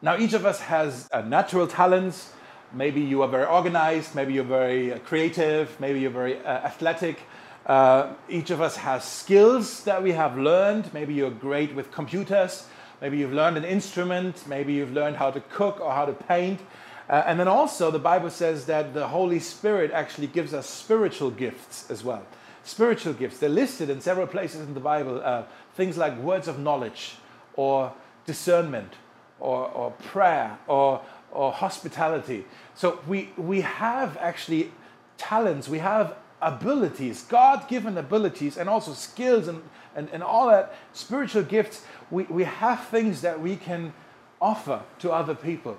Now, 0.00 0.16
each 0.16 0.34
of 0.34 0.46
us 0.46 0.60
has 0.60 1.08
uh, 1.10 1.22
natural 1.22 1.66
talents. 1.66 2.30
Maybe 2.72 3.00
you 3.00 3.22
are 3.22 3.28
very 3.28 3.46
organized, 3.46 4.14
maybe 4.14 4.32
you're 4.32 4.44
very 4.44 4.92
uh, 4.92 4.98
creative, 5.00 5.78
maybe 5.80 6.00
you're 6.00 6.10
very 6.10 6.38
uh, 6.38 6.48
athletic. 6.48 7.20
Uh, 7.66 8.12
each 8.28 8.50
of 8.50 8.60
us 8.60 8.76
has 8.76 9.02
skills 9.04 9.82
that 9.84 10.02
we 10.02 10.12
have 10.12 10.38
learned. 10.38 10.92
Maybe 10.94 11.14
you're 11.14 11.30
great 11.30 11.74
with 11.74 11.90
computers, 11.90 12.66
maybe 13.00 13.18
you've 13.18 13.32
learned 13.32 13.56
an 13.56 13.64
instrument, 13.64 14.46
maybe 14.46 14.72
you've 14.72 14.92
learned 14.92 15.16
how 15.16 15.32
to 15.32 15.40
cook 15.40 15.80
or 15.80 15.92
how 15.92 16.04
to 16.04 16.12
paint. 16.12 16.60
Uh, 17.08 17.24
and 17.26 17.40
then 17.40 17.48
also, 17.48 17.90
the 17.90 17.98
Bible 17.98 18.30
says 18.30 18.66
that 18.66 18.94
the 18.94 19.08
Holy 19.08 19.40
Spirit 19.40 19.90
actually 19.90 20.28
gives 20.28 20.54
us 20.54 20.68
spiritual 20.68 21.32
gifts 21.32 21.90
as 21.90 22.04
well. 22.04 22.24
Spiritual 22.62 23.14
gifts, 23.14 23.38
they're 23.38 23.48
listed 23.48 23.90
in 23.90 24.00
several 24.00 24.28
places 24.28 24.60
in 24.60 24.74
the 24.74 24.80
Bible. 24.80 25.20
Uh, 25.24 25.42
things 25.74 25.98
like 25.98 26.16
words 26.18 26.46
of 26.46 26.60
knowledge 26.60 27.16
or 27.54 27.92
discernment 28.26 28.92
or, 29.40 29.68
or 29.70 29.90
prayer 29.90 30.56
or, 30.68 31.00
or 31.32 31.52
hospitality. 31.52 32.44
So 32.74 33.00
we, 33.06 33.30
we 33.36 33.60
have 33.60 34.16
actually 34.18 34.72
talents, 35.16 35.68
we 35.68 35.78
have 35.78 36.16
abilities, 36.42 37.22
God 37.24 37.68
given 37.68 37.98
abilities, 37.98 38.56
and 38.56 38.68
also 38.68 38.94
skills 38.94 39.48
and, 39.48 39.62
and, 39.94 40.08
and 40.12 40.22
all 40.22 40.48
that 40.48 40.74
spiritual 40.92 41.42
gifts. 41.42 41.84
We, 42.10 42.24
we 42.24 42.44
have 42.44 42.86
things 42.86 43.20
that 43.20 43.40
we 43.40 43.56
can 43.56 43.92
offer 44.40 44.82
to 45.00 45.12
other 45.12 45.34
people. 45.34 45.76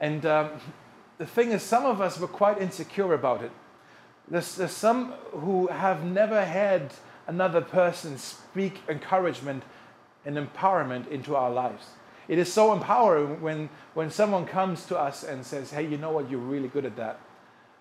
And 0.00 0.24
um, 0.26 0.50
the 1.18 1.26
thing 1.26 1.52
is, 1.52 1.62
some 1.62 1.84
of 1.84 2.00
us 2.00 2.18
were 2.18 2.28
quite 2.28 2.60
insecure 2.60 3.12
about 3.12 3.42
it. 3.42 3.50
There's, 4.28 4.56
there's 4.56 4.72
some 4.72 5.12
who 5.32 5.68
have 5.68 6.04
never 6.04 6.44
had 6.44 6.92
another 7.26 7.60
person 7.60 8.18
speak 8.18 8.80
encouragement 8.88 9.62
and 10.24 10.36
empowerment 10.36 11.08
into 11.08 11.36
our 11.36 11.50
lives. 11.50 11.86
It 12.28 12.38
is 12.38 12.52
so 12.52 12.72
empowering 12.72 13.40
when, 13.40 13.68
when 13.94 14.10
someone 14.10 14.46
comes 14.46 14.84
to 14.86 14.98
us 14.98 15.22
and 15.22 15.44
says, 15.44 15.70
Hey, 15.70 15.86
you 15.86 15.96
know 15.96 16.10
what? 16.10 16.30
You're 16.30 16.40
really 16.40 16.68
good 16.68 16.84
at 16.84 16.96
that. 16.96 17.20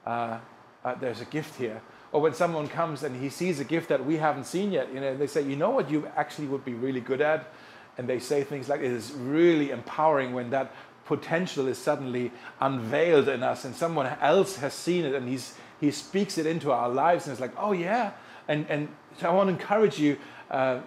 Uh, 0.06 0.40
uh, 0.84 0.94
there's 0.96 1.22
a 1.22 1.26
gift 1.26 1.56
here. 1.56 1.82
Or 2.12 2.22
when 2.22 2.34
someone 2.34 2.68
comes 2.68 3.04
and 3.04 3.20
he 3.20 3.30
sees 3.30 3.60
a 3.60 3.64
gift 3.64 3.90
that 3.90 4.06
we 4.06 4.18
haven't 4.18 4.46
seen 4.46 4.72
yet, 4.72 4.94
you 4.94 5.02
know, 5.02 5.18
they 5.18 5.28
say, 5.28 5.42
You 5.42 5.56
know 5.56 5.72
what 5.72 5.90
you 5.90 6.08
actually 6.16 6.48
would 6.48 6.64
be 6.64 6.74
really 6.74 7.02
good 7.02 7.22
at? 7.22 7.52
And 7.98 8.08
they 8.08 8.20
say 8.20 8.44
things 8.44 8.70
like, 8.70 8.82
It 8.82 8.92
is 8.92 9.12
really 9.12 9.72
empowering 9.72 10.34
when 10.34 10.52
that 10.52 10.72
potential 11.06 11.68
is 11.68 11.78
suddenly 11.78 12.32
unveiled 12.62 13.28
in 13.28 13.44
us 13.44 13.66
and 13.66 13.76
someone 13.76 14.08
else 14.22 14.58
has 14.58 14.74
seen 14.74 15.06
it 15.06 15.14
and 15.14 15.28
he's, 15.28 15.56
he 15.80 15.92
speaks 15.92 16.38
it 16.38 16.46
into 16.46 16.72
our 16.72 16.90
lives 16.90 17.26
and 17.26 17.32
it's 17.32 17.42
like, 17.42 17.54
Oh, 17.58 17.72
yeah. 17.72 18.12
And, 18.48 18.68
and 18.70 18.90
so 19.20 19.30
I 19.30 19.34
want 19.34 19.48
to 19.48 19.54
encourage 19.54 20.00
you 20.00 20.18
uh, 20.52 20.82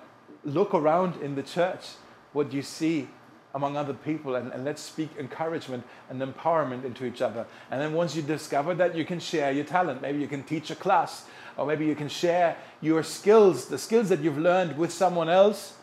look 0.45 0.75
around 0.75 1.21
in 1.21 1.35
the 1.35 1.43
church 1.43 1.89
what 2.33 2.53
you 2.53 2.63
see 2.63 3.09
among 3.55 3.77
other 3.77 3.95
people 3.95 4.37
and, 4.37 4.53
and, 4.53 4.65
let's 4.65 4.83
speak 4.83 5.09
encouragement 5.19 5.83
and 6.11 6.21
empowerment 6.21 6.85
into 6.85 7.07
each 7.07 7.23
other. 7.23 7.47
And 7.71 7.81
then 7.81 7.95
once 7.95 8.15
you 8.15 8.23
discover 8.23 8.75
that, 8.75 8.95
you 8.95 9.05
can 9.05 9.21
share 9.21 9.51
your 9.53 9.65
talent. 9.65 10.03
Maybe 10.03 10.19
you 10.19 10.29
can 10.29 10.43
teach 10.43 10.71
a 10.71 10.75
class, 10.75 11.25
or 11.57 11.67
maybe 11.67 11.87
you 11.87 11.95
can 11.95 12.09
share 12.09 12.57
your 12.81 13.03
skills, 13.03 13.67
the 13.67 13.79
skills 13.79 14.11
that 14.11 14.21
you've 14.21 14.39
learned 14.39 14.77
with 14.77 14.93
someone 14.93 15.29
else. 15.29 15.75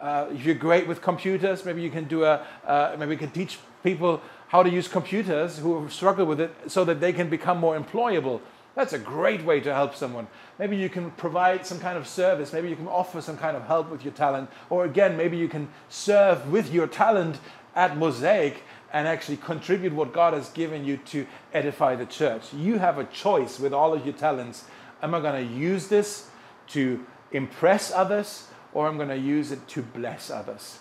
Uh, 0.00 0.26
if 0.32 0.44
you're 0.44 0.56
great 0.56 0.88
with 0.88 1.00
computers, 1.00 1.64
maybe 1.64 1.80
you 1.80 1.90
can 1.90 2.04
do 2.04 2.24
a, 2.24 2.44
uh, 2.66 2.96
maybe 2.98 3.12
you 3.12 3.18
can 3.18 3.30
teach 3.30 3.58
people 3.84 4.20
how 4.48 4.62
to 4.62 4.68
use 4.68 4.88
computers 4.88 5.58
who 5.58 5.88
struggle 5.88 6.26
with 6.26 6.40
it 6.40 6.54
so 6.66 6.84
that 6.84 7.00
they 7.00 7.12
can 7.12 7.30
become 7.30 7.58
more 7.58 7.78
employable. 7.78 8.40
That's 8.74 8.94
a 8.94 8.98
great 8.98 9.44
way 9.44 9.60
to 9.60 9.74
help 9.74 9.94
someone. 9.94 10.26
Maybe 10.58 10.76
you 10.76 10.88
can 10.88 11.10
provide 11.12 11.66
some 11.66 11.78
kind 11.78 11.98
of 11.98 12.08
service. 12.08 12.52
Maybe 12.52 12.70
you 12.70 12.76
can 12.76 12.88
offer 12.88 13.20
some 13.20 13.36
kind 13.36 13.56
of 13.56 13.64
help 13.64 13.90
with 13.90 14.02
your 14.02 14.14
talent. 14.14 14.50
Or 14.70 14.84
again, 14.84 15.16
maybe 15.16 15.36
you 15.36 15.48
can 15.48 15.68
serve 15.88 16.50
with 16.50 16.72
your 16.72 16.86
talent 16.86 17.38
at 17.74 17.96
Mosaic 17.96 18.62
and 18.92 19.06
actually 19.06 19.38
contribute 19.38 19.92
what 19.92 20.12
God 20.12 20.32
has 20.34 20.48
given 20.50 20.84
you 20.84 20.96
to 20.98 21.26
edify 21.52 21.96
the 21.96 22.06
church. 22.06 22.52
You 22.54 22.78
have 22.78 22.98
a 22.98 23.04
choice 23.04 23.58
with 23.58 23.72
all 23.72 23.92
of 23.92 24.04
your 24.04 24.14
talents. 24.14 24.64
Am 25.02 25.14
I 25.14 25.20
going 25.20 25.46
to 25.46 25.52
use 25.54 25.88
this 25.88 26.28
to 26.68 27.04
impress 27.30 27.92
others 27.92 28.48
or 28.72 28.88
I'm 28.88 28.96
going 28.96 29.08
to 29.08 29.18
use 29.18 29.52
it 29.52 29.66
to 29.68 29.82
bless 29.82 30.30
others? 30.30 30.78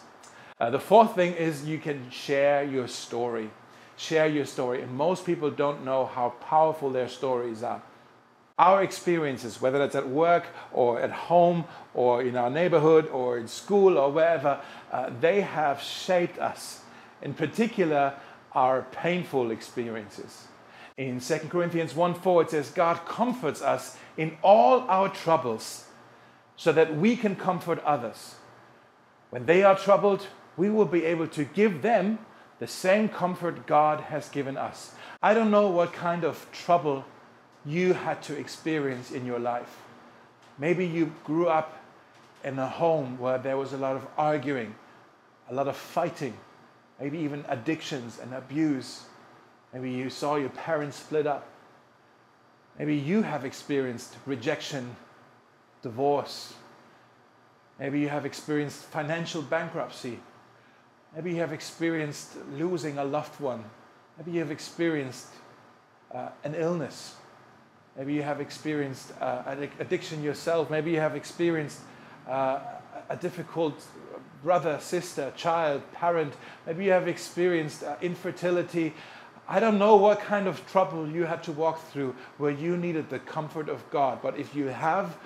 Uh, 0.59 0.69
the 0.69 0.79
fourth 0.79 1.15
thing 1.15 1.33
is 1.33 1.65
you 1.65 1.79
can 1.79 2.09
share 2.09 2.63
your 2.63 2.87
story. 2.87 3.49
Share 4.01 4.25
your 4.25 4.47
story. 4.47 4.81
And 4.81 4.91
most 4.91 5.27
people 5.27 5.51
don't 5.51 5.85
know 5.85 6.07
how 6.07 6.29
powerful 6.41 6.89
their 6.89 7.07
stories 7.07 7.61
are. 7.61 7.83
Our 8.57 8.81
experiences, 8.81 9.61
whether 9.61 9.77
that's 9.77 9.93
at 9.93 10.09
work 10.09 10.47
or 10.73 10.99
at 10.99 11.11
home 11.11 11.65
or 11.93 12.23
in 12.23 12.35
our 12.35 12.49
neighborhood 12.49 13.07
or 13.09 13.37
in 13.37 13.47
school 13.47 13.99
or 13.99 14.11
wherever, 14.11 14.59
uh, 14.91 15.11
they 15.19 15.41
have 15.41 15.79
shaped 15.83 16.39
us 16.39 16.81
in 17.21 17.35
particular 17.35 18.15
our 18.53 18.87
painful 18.91 19.51
experiences. 19.51 20.47
In 20.97 21.19
2 21.19 21.37
Corinthians 21.49 21.95
1 21.95 22.15
4, 22.15 22.41
it 22.41 22.49
says, 22.49 22.71
God 22.71 23.05
comforts 23.05 23.61
us 23.61 23.97
in 24.17 24.35
all 24.41 24.81
our 24.89 25.09
troubles 25.09 25.85
so 26.55 26.71
that 26.71 26.95
we 26.97 27.15
can 27.15 27.35
comfort 27.35 27.77
others. 27.83 28.33
When 29.29 29.45
they 29.45 29.61
are 29.61 29.77
troubled, 29.77 30.25
we 30.57 30.71
will 30.71 30.85
be 30.85 31.05
able 31.05 31.27
to 31.27 31.43
give 31.43 31.83
them 31.83 32.17
the 32.61 32.67
same 32.67 33.09
comfort 33.09 33.65
God 33.65 34.01
has 34.01 34.29
given 34.29 34.55
us. 34.55 34.91
I 35.19 35.33
don't 35.33 35.49
know 35.49 35.69
what 35.69 35.93
kind 35.93 36.23
of 36.23 36.45
trouble 36.51 37.03
you 37.65 37.93
had 37.93 38.21
to 38.23 38.37
experience 38.37 39.09
in 39.09 39.25
your 39.25 39.39
life. 39.39 39.79
Maybe 40.59 40.85
you 40.85 41.11
grew 41.23 41.49
up 41.49 41.75
in 42.43 42.59
a 42.59 42.67
home 42.67 43.17
where 43.17 43.39
there 43.39 43.57
was 43.57 43.73
a 43.73 43.77
lot 43.77 43.95
of 43.95 44.05
arguing, 44.15 44.75
a 45.49 45.55
lot 45.55 45.67
of 45.67 45.75
fighting, 45.75 46.35
maybe 46.99 47.17
even 47.17 47.43
addictions 47.49 48.19
and 48.21 48.31
abuse. 48.31 49.05
Maybe 49.73 49.89
you 49.89 50.11
saw 50.11 50.35
your 50.35 50.49
parents 50.49 50.97
split 50.97 51.25
up. 51.25 51.47
Maybe 52.77 52.95
you 52.95 53.23
have 53.23 53.43
experienced 53.43 54.17
rejection, 54.27 54.95
divorce. 55.81 56.53
Maybe 57.79 58.01
you 58.01 58.09
have 58.09 58.27
experienced 58.27 58.83
financial 58.83 59.41
bankruptcy. 59.41 60.19
Maybe 61.15 61.31
you 61.31 61.41
have 61.41 61.51
experienced 61.51 62.37
losing 62.53 62.97
a 62.97 63.03
loved 63.03 63.39
one. 63.39 63.63
Maybe 64.17 64.31
you 64.31 64.39
have 64.39 64.51
experienced 64.51 65.27
uh, 66.13 66.29
an 66.43 66.55
illness. 66.55 67.15
Maybe 67.97 68.13
you 68.13 68.23
have 68.23 68.39
experienced 68.39 69.11
uh, 69.19 69.55
addiction 69.79 70.23
yourself. 70.23 70.69
Maybe 70.69 70.91
you 70.91 70.99
have 70.99 71.15
experienced 71.15 71.79
uh, 72.29 72.59
a 73.09 73.17
difficult 73.17 73.83
brother, 74.41 74.79
sister, 74.79 75.33
child, 75.35 75.81
parent. 75.91 76.33
Maybe 76.65 76.85
you 76.85 76.91
have 76.91 77.09
experienced 77.09 77.83
uh, 77.83 77.95
infertility. 78.01 78.93
I 79.49 79.59
don't 79.59 79.77
know 79.77 79.97
what 79.97 80.21
kind 80.21 80.47
of 80.47 80.65
trouble 80.71 81.09
you 81.09 81.25
had 81.25 81.43
to 81.43 81.51
walk 81.51 81.85
through 81.91 82.15
where 82.37 82.51
you 82.51 82.77
needed 82.77 83.09
the 83.09 83.19
comfort 83.19 83.67
of 83.67 83.87
God. 83.91 84.19
But 84.21 84.37
if 84.37 84.55
you 84.55 84.67
have 84.67 85.17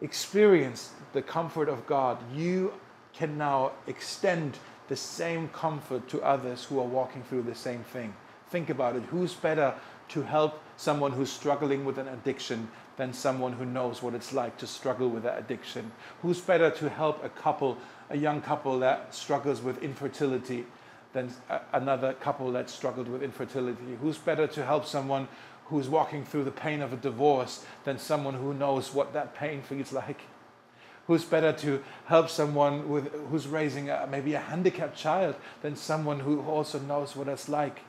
experienced 0.00 0.90
the 1.12 1.22
comfort 1.22 1.68
of 1.68 1.86
God, 1.86 2.18
you 2.34 2.72
can 3.12 3.38
now 3.38 3.72
extend 3.86 4.58
the 4.88 4.96
same 4.96 5.48
comfort 5.48 6.08
to 6.08 6.20
others 6.22 6.64
who 6.64 6.80
are 6.80 6.86
walking 6.86 7.22
through 7.22 7.42
the 7.42 7.54
same 7.54 7.84
thing. 7.84 8.14
Think 8.48 8.70
about 8.70 8.96
it. 8.96 9.02
Who's 9.04 9.34
better 9.34 9.74
to 10.08 10.22
help 10.22 10.62
someone 10.76 11.12
who's 11.12 11.30
struggling 11.30 11.84
with 11.84 11.98
an 11.98 12.08
addiction 12.08 12.68
than 12.96 13.12
someone 13.12 13.52
who 13.52 13.66
knows 13.66 14.02
what 14.02 14.14
it's 14.14 14.32
like 14.32 14.56
to 14.58 14.66
struggle 14.66 15.08
with 15.10 15.22
that 15.24 15.38
addiction? 15.38 15.92
Who's 16.22 16.40
better 16.40 16.70
to 16.70 16.88
help 16.88 17.22
a 17.22 17.28
couple, 17.28 17.76
a 18.08 18.16
young 18.16 18.40
couple 18.40 18.78
that 18.80 19.14
struggles 19.14 19.60
with 19.60 19.82
infertility 19.82 20.64
than 21.12 21.30
another 21.72 22.14
couple 22.14 22.50
that 22.52 22.70
struggled 22.70 23.08
with 23.08 23.22
infertility? 23.22 23.98
Who's 24.00 24.18
better 24.18 24.46
to 24.46 24.64
help 24.64 24.86
someone 24.86 25.28
who's 25.66 25.88
walking 25.88 26.24
through 26.24 26.44
the 26.44 26.50
pain 26.50 26.80
of 26.80 26.94
a 26.94 26.96
divorce 26.96 27.66
than 27.84 27.98
someone 27.98 28.34
who 28.34 28.54
knows 28.54 28.94
what 28.94 29.12
that 29.12 29.34
pain 29.34 29.60
feels 29.60 29.92
like? 29.92 30.22
Who's 31.08 31.24
better 31.24 31.52
to 31.54 31.82
help 32.04 32.28
someone 32.28 32.88
with, 32.90 33.12
who's 33.30 33.48
raising 33.48 33.88
a, 33.88 34.06
maybe 34.10 34.34
a 34.34 34.38
handicapped 34.38 34.96
child 34.96 35.36
than 35.62 35.74
someone 35.74 36.20
who 36.20 36.42
also 36.42 36.78
knows 36.78 37.16
what 37.16 37.28
it's 37.28 37.48
like? 37.48 37.80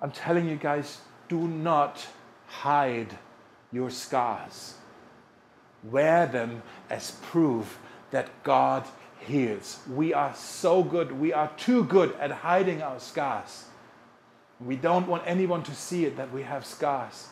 I'm 0.00 0.10
telling 0.10 0.48
you 0.48 0.56
guys, 0.56 0.98
do 1.28 1.46
not 1.46 2.06
hide 2.46 3.18
your 3.70 3.90
scars. 3.90 4.74
Wear 5.82 6.26
them 6.26 6.62
as 6.88 7.10
proof 7.22 7.78
that 8.10 8.30
God 8.42 8.84
heals. 9.20 9.80
We 9.92 10.14
are 10.14 10.34
so 10.34 10.82
good, 10.82 11.12
we 11.12 11.34
are 11.34 11.50
too 11.58 11.84
good 11.84 12.14
at 12.18 12.30
hiding 12.30 12.80
our 12.80 12.98
scars. 12.98 13.64
We 14.58 14.76
don't 14.76 15.06
want 15.06 15.24
anyone 15.26 15.62
to 15.64 15.74
see 15.74 16.06
it 16.06 16.16
that 16.16 16.32
we 16.32 16.44
have 16.44 16.64
scars, 16.64 17.28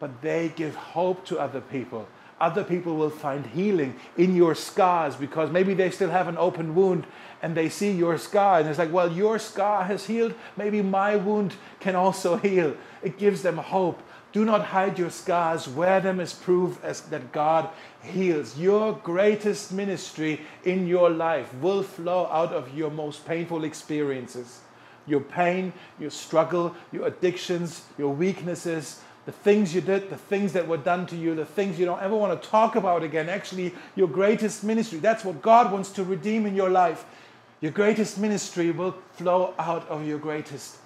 but 0.00 0.22
they 0.22 0.52
give 0.56 0.74
hope 0.74 1.24
to 1.26 1.38
other 1.38 1.60
people. 1.60 2.08
Other 2.42 2.64
people 2.64 2.96
will 2.96 3.08
find 3.08 3.46
healing 3.46 3.94
in 4.16 4.34
your 4.34 4.56
scars 4.56 5.14
because 5.14 5.48
maybe 5.52 5.74
they 5.74 5.92
still 5.92 6.10
have 6.10 6.26
an 6.26 6.36
open 6.36 6.74
wound 6.74 7.06
and 7.40 7.54
they 7.56 7.68
see 7.68 7.92
your 7.92 8.18
scar 8.18 8.58
and 8.58 8.68
it's 8.68 8.80
like, 8.80 8.92
well, 8.92 9.12
your 9.12 9.38
scar 9.38 9.84
has 9.84 10.06
healed. 10.06 10.34
Maybe 10.56 10.82
my 10.82 11.14
wound 11.14 11.54
can 11.78 11.94
also 11.94 12.36
heal. 12.48 12.76
It 13.00 13.16
gives 13.16 13.42
them 13.42 13.58
hope. 13.58 14.02
Do 14.32 14.44
not 14.44 14.64
hide 14.64 14.98
your 14.98 15.10
scars, 15.10 15.68
wear 15.68 16.00
them 16.00 16.18
as 16.18 16.32
proof 16.32 16.82
as 16.82 17.02
that 17.02 17.30
God 17.30 17.68
heals. 18.02 18.58
Your 18.58 18.94
greatest 18.94 19.70
ministry 19.70 20.40
in 20.64 20.88
your 20.88 21.10
life 21.10 21.54
will 21.60 21.84
flow 21.84 22.26
out 22.26 22.52
of 22.52 22.76
your 22.76 22.90
most 22.90 23.24
painful 23.24 23.62
experiences. 23.62 24.62
Your 25.06 25.20
pain, 25.20 25.72
your 26.00 26.10
struggle, 26.10 26.74
your 26.90 27.06
addictions, 27.06 27.84
your 27.96 28.12
weaknesses, 28.12 29.00
the 29.24 29.32
things 29.32 29.74
you 29.74 29.80
did, 29.80 30.10
the 30.10 30.16
things 30.16 30.52
that 30.52 30.66
were 30.66 30.76
done 30.76 31.06
to 31.06 31.16
you, 31.16 31.34
the 31.34 31.44
things 31.44 31.78
you 31.78 31.86
don't 31.86 32.02
ever 32.02 32.16
want 32.16 32.40
to 32.40 32.48
talk 32.48 32.74
about 32.76 33.02
again. 33.02 33.28
Actually, 33.28 33.74
your 33.94 34.08
greatest 34.08 34.64
ministry. 34.64 34.98
That's 34.98 35.24
what 35.24 35.42
God 35.42 35.72
wants 35.72 35.90
to 35.90 36.04
redeem 36.04 36.46
in 36.46 36.56
your 36.56 36.70
life. 36.70 37.04
Your 37.60 37.72
greatest 37.72 38.18
ministry 38.18 38.72
will 38.72 38.96
flow 39.12 39.54
out 39.58 39.88
of 39.88 40.06
your 40.06 40.18
greatest 40.18 40.76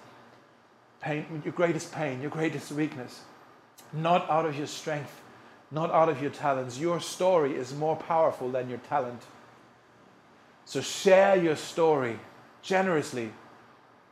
pain, 1.01 1.41
your 1.43 1.53
greatest 1.53 1.91
pain, 1.91 2.21
your 2.21 2.29
greatest 2.29 2.71
weakness 2.71 3.21
not 3.93 4.29
out 4.29 4.45
of 4.45 4.57
your 4.57 4.67
strength, 4.67 5.21
not 5.71 5.91
out 5.91 6.09
of 6.09 6.21
your 6.21 6.31
talents. 6.31 6.79
Your 6.79 6.99
story 6.99 7.55
is 7.55 7.73
more 7.73 7.95
powerful 7.95 8.49
than 8.49 8.69
your 8.69 8.79
talent. 8.79 9.21
So 10.65 10.81
share 10.81 11.35
your 11.35 11.55
story 11.55 12.19
generously 12.61 13.31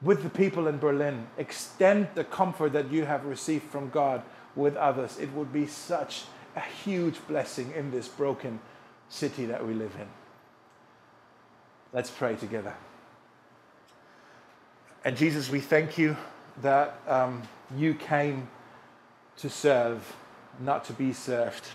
with 0.06 0.22
the 0.22 0.30
people 0.30 0.68
in 0.68 0.78
Berlin. 0.78 1.28
Extend 1.38 2.08
the 2.14 2.24
comfort 2.24 2.72
that 2.74 2.92
you 2.92 3.04
have 3.06 3.26
received 3.26 3.64
from 3.66 3.90
God 3.90 4.22
with 4.56 4.78
others. 4.78 5.18
It 5.20 5.34
would 5.34 5.52
be 5.52 5.66
such 5.66 6.26
a 6.56 6.62
huge 6.62 7.16
blessing 7.28 7.74
in 7.76 7.92
this 7.92 8.08
broken 8.08 8.60
city 9.10 9.46
that 9.48 9.66
we 9.66 9.74
live 9.74 9.94
in. 10.00 10.08
Let's 11.92 12.12
pray 12.12 12.36
together. 12.36 12.74
And 15.04 15.18
Jesus, 15.18 15.50
we 15.50 15.60
thank 15.60 15.98
you 15.98 16.16
that 16.62 17.00
um, 17.08 17.42
you 17.76 17.96
came 17.96 18.48
to 19.38 19.50
serve, 19.50 20.16
not 20.60 20.86
to 20.86 20.94
be 20.94 21.14
served. 21.14 21.66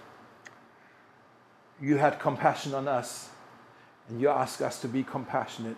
You 1.81 1.97
had 1.97 2.21
compassion 2.21 2.75
on 2.75 2.87
us, 2.87 3.29
and 4.09 4.21
you 4.21 4.29
ask 4.29 4.61
us 4.61 4.81
to 4.83 4.89
be 4.89 5.03
compassionate. 5.03 5.77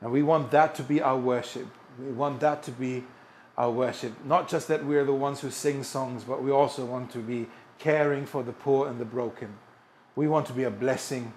And 0.00 0.12
we 0.12 0.22
want 0.22 0.50
that 0.50 0.74
to 0.76 0.82
be 0.82 1.00
our 1.00 1.18
worship. 1.18 1.66
We 1.98 2.12
want 2.12 2.40
that 2.40 2.62
to 2.64 2.70
be 2.70 3.04
our 3.56 3.70
worship. 3.70 4.12
Not 4.24 4.48
just 4.48 4.68
that 4.68 4.84
we're 4.84 5.04
the 5.04 5.12
ones 5.12 5.40
who 5.40 5.50
sing 5.50 5.82
songs, 5.82 6.24
but 6.24 6.42
we 6.42 6.50
also 6.50 6.84
want 6.84 7.10
to 7.12 7.18
be 7.18 7.46
caring 7.78 8.26
for 8.26 8.42
the 8.42 8.52
poor 8.52 8.88
and 8.88 8.98
the 8.98 9.04
broken. 9.04 9.54
We 10.16 10.28
want 10.28 10.46
to 10.46 10.52
be 10.52 10.64
a 10.64 10.70
blessing 10.70 11.32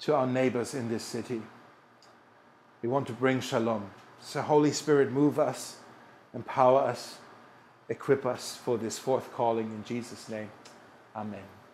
to 0.00 0.14
our 0.14 0.26
neighbors 0.26 0.74
in 0.74 0.88
this 0.88 1.02
city. 1.02 1.42
We 2.82 2.88
want 2.88 3.06
to 3.08 3.12
bring 3.12 3.40
shalom. 3.40 3.90
So, 4.20 4.42
Holy 4.42 4.72
Spirit, 4.72 5.10
move 5.10 5.38
us, 5.38 5.76
empower 6.34 6.80
us 6.80 7.18
equip 7.88 8.26
us 8.26 8.56
for 8.56 8.78
this 8.78 8.98
fourth 8.98 9.32
calling 9.32 9.66
in 9.66 9.84
Jesus' 9.84 10.28
name. 10.28 10.50
Amen. 11.14 11.65